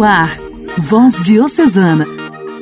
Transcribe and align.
No 0.00 0.06
ar, 0.06 0.34
Voz 0.78 1.22
Diocesana, 1.26 2.06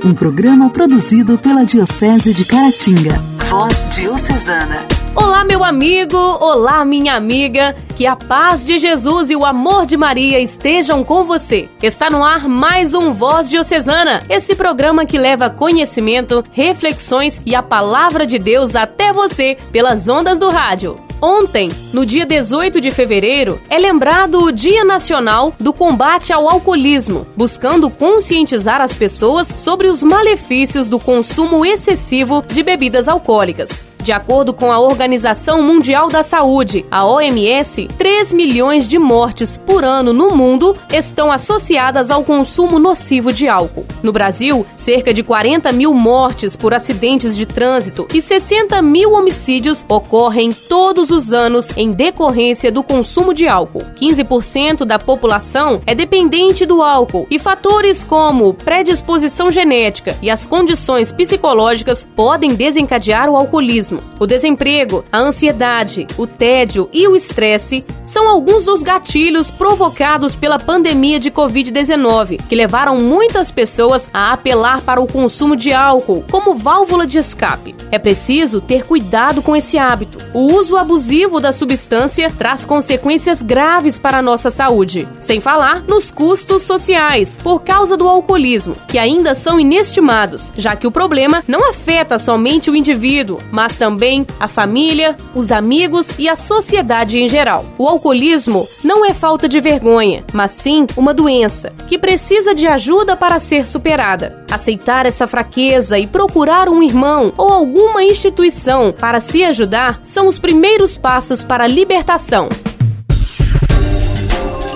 um 0.04 0.12
programa 0.12 0.70
produzido 0.70 1.38
pela 1.38 1.64
Diocese 1.64 2.34
de 2.34 2.44
Caratinga. 2.44 3.12
Voz 3.48 3.88
Diocesana. 3.94 4.84
Olá, 5.14 5.44
meu 5.44 5.62
amigo, 5.62 6.16
olá, 6.16 6.84
minha 6.84 7.14
amiga, 7.14 7.76
que 7.96 8.08
a 8.08 8.16
paz 8.16 8.64
de 8.64 8.76
Jesus 8.76 9.30
e 9.30 9.36
o 9.36 9.46
amor 9.46 9.86
de 9.86 9.96
Maria 9.96 10.40
estejam 10.40 11.04
com 11.04 11.22
você. 11.22 11.68
Está 11.80 12.10
no 12.10 12.24
ar 12.24 12.48
mais 12.48 12.92
um 12.92 13.12
Voz 13.12 13.48
Diocesana, 13.48 14.20
esse 14.28 14.56
programa 14.56 15.06
que 15.06 15.16
leva 15.16 15.48
conhecimento, 15.48 16.44
reflexões 16.50 17.40
e 17.46 17.54
a 17.54 17.62
palavra 17.62 18.26
de 18.26 18.40
Deus 18.40 18.74
até 18.74 19.12
você 19.12 19.56
pelas 19.70 20.08
ondas 20.08 20.40
do 20.40 20.48
rádio. 20.48 20.98
Ontem, 21.20 21.68
no 21.92 22.06
dia 22.06 22.24
18 22.24 22.80
de 22.80 22.90
fevereiro, 22.92 23.60
é 23.68 23.76
lembrado 23.76 24.38
o 24.38 24.52
Dia 24.52 24.84
Nacional 24.84 25.52
do 25.58 25.72
Combate 25.72 26.32
ao 26.32 26.48
Alcoolismo, 26.48 27.26
buscando 27.36 27.90
conscientizar 27.90 28.80
as 28.80 28.94
pessoas 28.94 29.48
sobre 29.56 29.88
os 29.88 30.00
malefícios 30.00 30.88
do 30.88 31.00
consumo 31.00 31.66
excessivo 31.66 32.44
de 32.46 32.62
bebidas 32.62 33.08
alcoólicas. 33.08 33.84
De 34.08 34.12
acordo 34.12 34.54
com 34.54 34.72
a 34.72 34.80
Organização 34.80 35.62
Mundial 35.62 36.08
da 36.08 36.22
Saúde, 36.22 36.82
a 36.90 37.04
OMS, 37.04 37.88
3 37.98 38.32
milhões 38.32 38.88
de 38.88 38.98
mortes 38.98 39.58
por 39.58 39.84
ano 39.84 40.14
no 40.14 40.30
mundo 40.30 40.74
estão 40.90 41.30
associadas 41.30 42.10
ao 42.10 42.24
consumo 42.24 42.78
nocivo 42.78 43.32
de 43.32 43.48
álcool. 43.48 43.84
No 44.02 44.10
Brasil, 44.10 44.64
cerca 44.74 45.12
de 45.12 45.22
40 45.22 45.72
mil 45.72 45.92
mortes 45.92 46.56
por 46.56 46.72
acidentes 46.72 47.36
de 47.36 47.44
trânsito 47.44 48.08
e 48.14 48.22
60 48.22 48.80
mil 48.80 49.12
homicídios 49.12 49.84
ocorrem 49.88 50.54
todos 50.54 51.07
os 51.10 51.32
anos 51.32 51.76
em 51.76 51.92
decorrência 51.92 52.70
do 52.70 52.82
consumo 52.82 53.32
de 53.32 53.48
álcool. 53.48 53.84
15% 54.00 54.84
da 54.84 54.98
população 54.98 55.80
é 55.86 55.94
dependente 55.94 56.64
do 56.64 56.82
álcool 56.82 57.26
e 57.30 57.38
fatores 57.38 58.04
como 58.04 58.54
predisposição 58.54 59.50
genética 59.50 60.16
e 60.22 60.30
as 60.30 60.44
condições 60.44 61.10
psicológicas 61.10 62.04
podem 62.04 62.54
desencadear 62.54 63.28
o 63.28 63.36
alcoolismo. 63.36 64.00
O 64.18 64.26
desemprego, 64.26 65.04
a 65.10 65.18
ansiedade, 65.18 66.06
o 66.16 66.26
tédio 66.26 66.88
e 66.92 67.06
o 67.08 67.16
estresse 67.16 67.84
são 68.04 68.28
alguns 68.28 68.64
dos 68.64 68.82
gatilhos 68.82 69.50
provocados 69.50 70.34
pela 70.34 70.58
pandemia 70.58 71.18
de 71.20 71.30
Covid-19, 71.30 72.40
que 72.48 72.54
levaram 72.54 72.98
muitas 72.98 73.50
pessoas 73.50 74.10
a 74.12 74.32
apelar 74.32 74.82
para 74.82 75.00
o 75.00 75.06
consumo 75.06 75.56
de 75.56 75.72
álcool 75.72 76.24
como 76.30 76.54
válvula 76.54 77.06
de 77.06 77.18
escape. 77.18 77.74
É 77.90 77.98
preciso 77.98 78.60
ter 78.60 78.84
cuidado 78.84 79.42
com 79.42 79.54
esse 79.54 79.78
hábito. 79.78 80.18
O 80.32 80.52
uso 80.54 80.76
abusivo 80.76 80.97
da 81.40 81.52
substância 81.52 82.28
traz 82.28 82.64
consequências 82.64 83.40
graves 83.40 83.96
para 83.96 84.18
a 84.18 84.22
nossa 84.22 84.50
saúde, 84.50 85.06
sem 85.20 85.40
falar 85.40 85.84
nos 85.86 86.10
custos 86.10 86.64
sociais 86.64 87.38
por 87.40 87.60
causa 87.60 87.96
do 87.96 88.08
alcoolismo, 88.08 88.76
que 88.88 88.98
ainda 88.98 89.32
são 89.32 89.60
inestimados, 89.60 90.52
já 90.56 90.74
que 90.74 90.88
o 90.88 90.90
problema 90.90 91.44
não 91.46 91.70
afeta 91.70 92.18
somente 92.18 92.68
o 92.68 92.74
indivíduo, 92.74 93.38
mas 93.52 93.78
também 93.78 94.26
a 94.40 94.48
família, 94.48 95.16
os 95.36 95.52
amigos 95.52 96.10
e 96.18 96.28
a 96.28 96.34
sociedade 96.34 97.18
em 97.18 97.28
geral. 97.28 97.64
O 97.78 97.86
alcoolismo 97.86 98.66
não 98.82 99.06
é 99.06 99.14
falta 99.14 99.48
de 99.48 99.60
vergonha, 99.60 100.24
mas 100.32 100.50
sim 100.50 100.84
uma 100.96 101.14
doença 101.14 101.72
que 101.86 101.96
precisa 101.96 102.56
de 102.56 102.66
ajuda 102.66 103.16
para 103.16 103.38
ser 103.38 103.68
superada. 103.68 104.44
Aceitar 104.50 105.06
essa 105.06 105.28
fraqueza 105.28 105.96
e 105.96 106.08
procurar 106.08 106.68
um 106.68 106.82
irmão 106.82 107.32
ou 107.36 107.52
alguma 107.52 108.02
instituição 108.02 108.92
para 108.92 109.20
se 109.20 109.44
ajudar 109.44 110.00
são 110.04 110.26
os 110.26 110.38
primeiros 110.38 110.87
passos 110.96 111.42
para 111.42 111.64
a 111.64 111.66
libertação. 111.66 112.48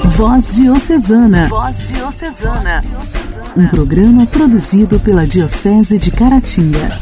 Voz 0.04 0.56
Diocesana. 0.56 1.48
Voz 1.48 1.88
Diocesana. 1.88 2.84
Um 3.56 3.66
programa 3.68 4.26
produzido 4.26 5.00
pela 5.00 5.26
Diocese 5.26 5.98
de 5.98 6.10
Caratinga. 6.10 6.98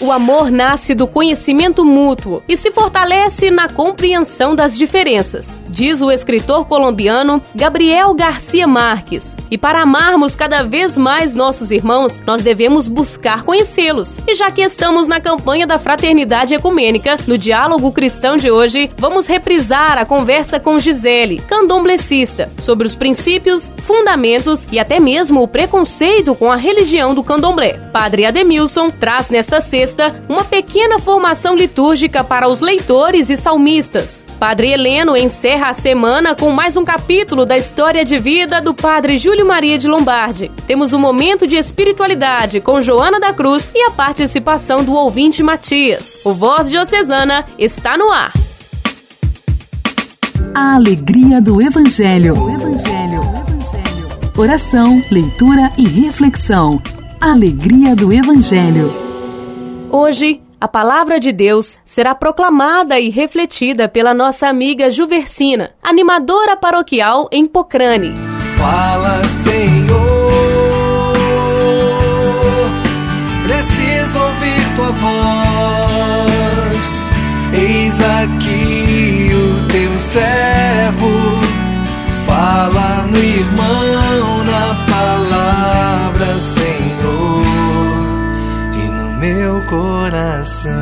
O 0.00 0.12
amor 0.12 0.50
nasce 0.50 0.94
do 0.94 1.06
conhecimento 1.06 1.84
mútuo 1.84 2.42
e 2.48 2.56
se 2.56 2.70
fortalece 2.70 3.50
na 3.50 3.68
compreensão 3.68 4.54
das 4.54 4.76
diferenças 4.76 5.56
diz 5.78 6.02
o 6.02 6.10
escritor 6.10 6.64
colombiano 6.64 7.40
Gabriel 7.54 8.12
Garcia 8.12 8.66
Marques. 8.66 9.36
E 9.48 9.56
para 9.56 9.82
amarmos 9.82 10.34
cada 10.34 10.64
vez 10.64 10.98
mais 10.98 11.36
nossos 11.36 11.70
irmãos, 11.70 12.20
nós 12.26 12.42
devemos 12.42 12.88
buscar 12.88 13.44
conhecê-los. 13.44 14.18
E 14.26 14.34
já 14.34 14.50
que 14.50 14.60
estamos 14.60 15.06
na 15.06 15.20
campanha 15.20 15.68
da 15.68 15.78
fraternidade 15.78 16.52
ecumênica, 16.52 17.16
no 17.28 17.38
diálogo 17.38 17.92
cristão 17.92 18.34
de 18.34 18.50
hoje, 18.50 18.90
vamos 18.98 19.28
reprisar 19.28 19.98
a 19.98 20.04
conversa 20.04 20.58
com 20.58 20.78
Gisele, 20.78 21.40
candomblecista, 21.46 22.50
sobre 22.58 22.84
os 22.84 22.96
princípios, 22.96 23.70
fundamentos 23.84 24.66
e 24.72 24.80
até 24.80 24.98
mesmo 24.98 25.42
o 25.42 25.46
preconceito 25.46 26.34
com 26.34 26.50
a 26.50 26.56
religião 26.56 27.14
do 27.14 27.22
candomblé. 27.22 27.74
Padre 27.92 28.26
Ademilson 28.26 28.90
traz 28.90 29.30
nesta 29.30 29.60
sexta 29.60 30.24
uma 30.28 30.42
pequena 30.42 30.98
formação 30.98 31.54
litúrgica 31.54 32.24
para 32.24 32.48
os 32.48 32.60
leitores 32.60 33.30
e 33.30 33.36
salmistas. 33.36 34.24
Padre 34.40 34.72
Heleno 34.72 35.16
encerra 35.16 35.67
a 35.68 35.72
semana 35.74 36.34
com 36.34 36.50
mais 36.50 36.78
um 36.78 36.84
capítulo 36.84 37.44
da 37.44 37.54
história 37.54 38.02
de 38.02 38.18
vida 38.18 38.58
do 38.58 38.72
Padre 38.72 39.18
Júlio 39.18 39.44
Maria 39.44 39.76
de 39.76 39.86
Lombardi. 39.86 40.50
Temos 40.66 40.94
um 40.94 40.98
momento 40.98 41.46
de 41.46 41.56
espiritualidade 41.56 42.58
com 42.58 42.80
Joana 42.80 43.20
da 43.20 43.34
Cruz 43.34 43.70
e 43.74 43.82
a 43.84 43.90
participação 43.90 44.82
do 44.82 44.94
ouvinte 44.94 45.42
Matias. 45.42 46.20
O 46.24 46.32
Voz 46.32 46.70
Diocesana 46.70 47.44
está 47.58 47.98
no 47.98 48.10
ar. 48.10 48.32
A 50.54 50.76
alegria 50.76 51.38
do 51.38 51.60
Evangelho. 51.60 52.32
O 52.42 52.48
Evangelho. 52.48 53.20
O 53.20 53.52
Evangelho. 53.52 54.08
Oração, 54.38 55.02
leitura 55.10 55.70
e 55.76 55.86
reflexão. 55.86 56.80
Alegria 57.20 57.94
do 57.94 58.10
Evangelho. 58.10 58.90
Hoje 59.90 60.40
a 60.60 60.66
palavra 60.66 61.20
de 61.20 61.30
Deus 61.32 61.78
será 61.84 62.14
proclamada 62.14 62.98
e 62.98 63.10
refletida 63.10 63.88
pela 63.88 64.12
nossa 64.12 64.48
amiga 64.48 64.90
Juversina, 64.90 65.70
animadora 65.82 66.56
paroquial 66.56 67.28
em 67.30 67.46
Pocrane. 67.46 68.12
Fala, 68.56 69.22
Senhor, 69.24 71.12
preciso 73.44 74.18
ouvir 74.18 74.74
tua 74.74 74.90
voz. 74.92 75.18
Eis 77.52 78.00
aqui 78.00 79.30
o 79.32 79.68
teu 79.68 79.98
servo, 79.98 81.10
fala 82.26 83.06
no 83.06 83.18
irmão, 83.18 84.44
na 84.44 84.74
palavra, 84.90 86.40
Senhor 86.40 87.17
meu 89.34 89.60
coração. 89.66 90.72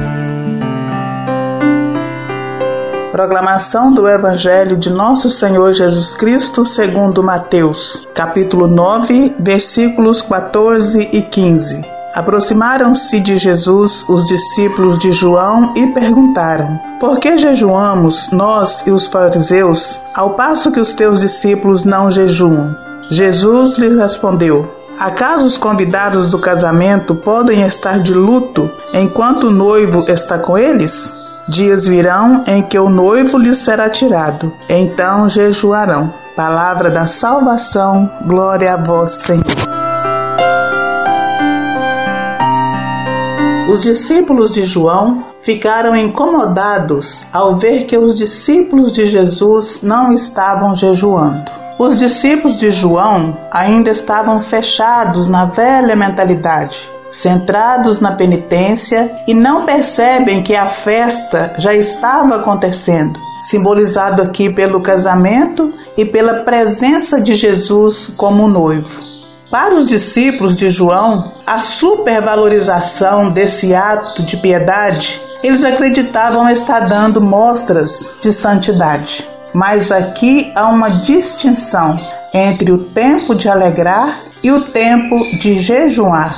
Proclamação 3.11 3.93
do 3.93 4.09
Evangelho 4.09 4.77
de 4.77 4.89
Nosso 4.91 5.29
Senhor 5.29 5.73
Jesus 5.73 6.15
Cristo 6.15 6.65
segundo 6.65 7.25
Mateus, 7.25 8.07
capítulo 8.15 8.69
9, 8.69 9.35
versículos 9.41 10.23
14 10.23 11.09
e 11.13 11.23
15. 11.23 11.85
Aproximaram-se 12.15 13.19
de 13.19 13.37
Jesus 13.37 14.09
os 14.09 14.25
discípulos 14.27 14.99
de 14.99 15.11
João 15.11 15.75
e 15.77 15.89
perguntaram: 15.89 16.79
Por 17.01 17.19
que 17.19 17.37
jejuamos 17.37 18.31
nós 18.31 18.87
e 18.87 18.93
os 18.93 19.09
fariseus, 19.09 20.01
ao 20.15 20.35
passo 20.35 20.71
que 20.71 20.81
os 20.81 20.95
teus 20.95 21.21
discípulos 21.21 21.85
não 21.85 22.11
jejuam? 22.13 22.77
Jesus 23.11 23.77
lhes 23.79 23.97
respondeu: 23.97 24.86
Acaso 24.99 25.47
os 25.47 25.59
convidados 25.59 26.31
do 26.31 26.39
casamento 26.39 27.15
podem 27.15 27.61
estar 27.63 27.99
de 27.99 28.15
luto 28.15 28.71
enquanto 28.95 29.49
o 29.49 29.51
noivo 29.51 30.03
está 30.11 30.39
com 30.39 30.57
eles? 30.57 31.13
Dias 31.47 31.87
virão 31.87 32.43
em 32.47 32.63
que 32.63 32.79
o 32.79 32.89
noivo 32.89 33.37
lhes 33.37 33.59
será 33.59 33.91
tirado, 33.91 34.51
então 34.71 35.29
jejuarão. 35.29 36.13
Palavra 36.35 36.91
da 36.91 37.07
salvação, 37.07 38.11
glória 38.27 38.73
a 38.73 38.83
vós, 38.83 39.11
Senhor. 39.11 39.45
Os 43.71 43.83
discípulos 43.83 44.55
de 44.55 44.65
João 44.65 45.25
ficaram 45.41 45.95
incomodados 45.95 47.27
ao 47.35 47.59
ver 47.59 47.85
que 47.85 47.99
os 47.99 48.17
discípulos 48.17 48.93
de 48.93 49.07
Jesus 49.07 49.81
não 49.83 50.11
estavam 50.11 50.75
jejuando. 50.75 51.66
Os 51.79 51.99
discípulos 51.99 52.59
de 52.59 52.73
João 52.73 53.37
ainda 53.51 53.91
estavam 53.91 54.41
fechados 54.41 55.29
na 55.29 55.45
velha 55.45 55.95
mentalidade, 55.95 56.91
centrados 57.11 58.01
na 58.01 58.13
penitência 58.13 59.15
e 59.29 59.35
não 59.35 59.67
percebem 59.67 60.43
que 60.43 60.57
a 60.57 60.69
festa 60.69 61.53
já 61.59 61.75
estava 61.75 62.37
acontecendo, 62.37 63.21
simbolizado 63.43 64.23
aqui 64.23 64.49
pelo 64.49 64.81
casamento 64.81 65.69
e 65.99 66.07
pela 66.07 66.45
presença 66.45 67.21
de 67.21 67.35
Jesus 67.35 68.15
como 68.17 68.49
noivo. 68.49 68.89
Para 69.51 69.75
os 69.75 69.87
discípulos 69.87 70.57
de 70.57 70.71
João, 70.71 71.31
a 71.47 71.61
supervalorização 71.61 73.29
desse 73.29 73.75
ato 73.75 74.23
de 74.23 74.39
piedade, 74.39 75.21
eles 75.43 75.63
acreditavam 75.63 76.49
estar 76.49 76.89
dando 76.89 77.21
mostras 77.21 78.15
de 78.23 78.33
santidade. 78.33 79.36
Mas 79.57 79.91
aqui 79.91 80.53
há 80.55 80.67
uma 80.67 80.91
distinção 81.01 81.99
entre 82.35 82.71
o 82.71 82.77
tempo 82.91 83.35
de 83.35 83.49
alegrar 83.49 84.21
e 84.45 84.53
o 84.53 84.71
tempo 84.71 85.17
de 85.39 85.59
jejuar. 85.59 86.37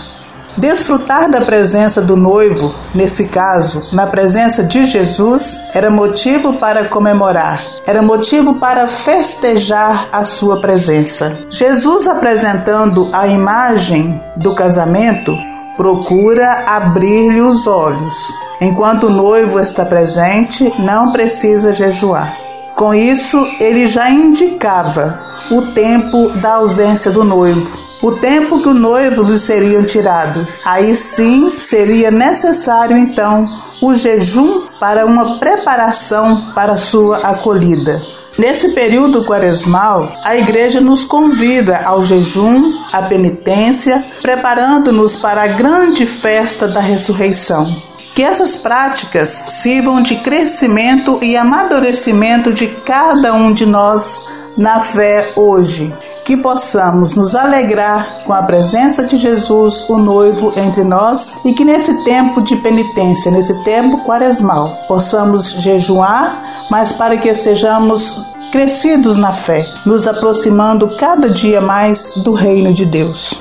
Desfrutar 0.57 1.29
da 1.29 1.41
presença 1.41 2.01
do 2.01 2.15
noivo, 2.15 2.73
nesse 2.95 3.27
caso, 3.27 3.93
na 3.93 4.07
presença 4.07 4.63
de 4.63 4.85
Jesus, 4.85 5.61
era 5.75 5.91
motivo 5.91 6.61
para 6.61 6.85
comemorar, 6.85 7.61
era 7.85 8.01
motivo 8.01 8.55
para 8.55 8.87
festejar 8.87 10.07
a 10.13 10.23
sua 10.23 10.61
presença. 10.61 11.37
Jesus 11.51 12.07
apresentando 12.07 13.11
a 13.13 13.27
imagem 13.27 14.23
do 14.37 14.55
casamento 14.55 15.35
procura 15.77 16.63
abrir-lhe 16.69 17.41
os 17.41 17.67
olhos. 17.67 18.15
Enquanto 18.61 19.09
o 19.09 19.11
noivo 19.11 19.59
está 19.59 19.85
presente, 19.85 20.73
não 20.79 21.11
precisa 21.11 21.73
jejuar. 21.73 22.47
Com 22.79 22.95
isso, 22.95 23.37
ele 23.59 23.89
já 23.89 24.09
indicava 24.09 25.35
o 25.51 25.73
tempo 25.73 26.31
da 26.41 26.55
ausência 26.55 27.11
do 27.11 27.25
noivo 27.25 27.89
o 28.01 28.13
tempo 28.13 28.63
que 28.63 28.69
o 28.69 28.75
noivo 28.75 29.23
lhe 29.23 29.37
seria 29.37 29.83
tirado. 29.83 30.47
Aí 30.65 30.95
sim 30.95 31.59
seria 31.59 32.13
necessário 32.13 32.97
então 32.97 33.45
o 33.83 33.93
jejum 33.93 34.63
para 34.79 35.05
uma 35.05 35.41
preparação 35.41 36.53
para 36.55 36.77
sua 36.77 37.19
acolhida. 37.19 38.01
Nesse 38.39 38.69
período 38.73 39.25
quaresmal, 39.25 40.13
a 40.23 40.37
igreja 40.37 40.81
nos 40.81 41.03
convida 41.03 41.79
ao 41.79 42.05
jejum, 42.05 42.73
à 42.93 43.03
penitência, 43.03 44.05
preparando-nos 44.23 45.17
para 45.17 45.43
a 45.43 45.49
grande 45.49 46.07
festa 46.07 46.69
da 46.69 46.79
ressurreição. 46.79 47.83
Que 48.19 48.25
essas 48.25 48.57
práticas 48.57 49.45
sirvam 49.47 50.03
de 50.03 50.17
crescimento 50.17 51.21
e 51.23 51.37
amadurecimento 51.37 52.53
de 52.53 52.67
cada 52.67 53.33
um 53.33 53.53
de 53.53 53.65
nós 53.65 54.27
na 54.57 54.81
fé 54.81 55.35
hoje 55.37 55.95
que 56.25 56.37
possamos 56.37 57.15
nos 57.15 57.37
alegrar 57.37 58.25
com 58.27 58.33
a 58.33 58.43
presença 58.43 59.05
de 59.05 59.15
Jesus, 59.15 59.89
o 59.89 59.99
noivo, 59.99 60.53
entre 60.57 60.83
nós 60.83 61.37
e 61.45 61.53
que 61.53 61.65
nesse 61.65 62.05
tempo 62.05 62.43
de 62.43 62.57
penitência, 62.57 63.31
nesse 63.31 63.55
tempo 63.63 64.03
quaresmal, 64.05 64.69
possamos 64.89 65.53
jejuar, 65.53 66.43
mas 66.73 66.91
para 66.91 67.17
que 67.19 67.33
sejamos 67.37 68.27
crescidos 68.51 69.17
na 69.17 69.33
fé, 69.33 69.65
nos 69.87 70.09
aproximando 70.09 70.97
cada 70.97 71.31
dia 71.31 71.61
mais 71.61 72.15
do 72.25 72.33
reino 72.33 72.75
de 72.75 72.85
Deus. 72.85 73.41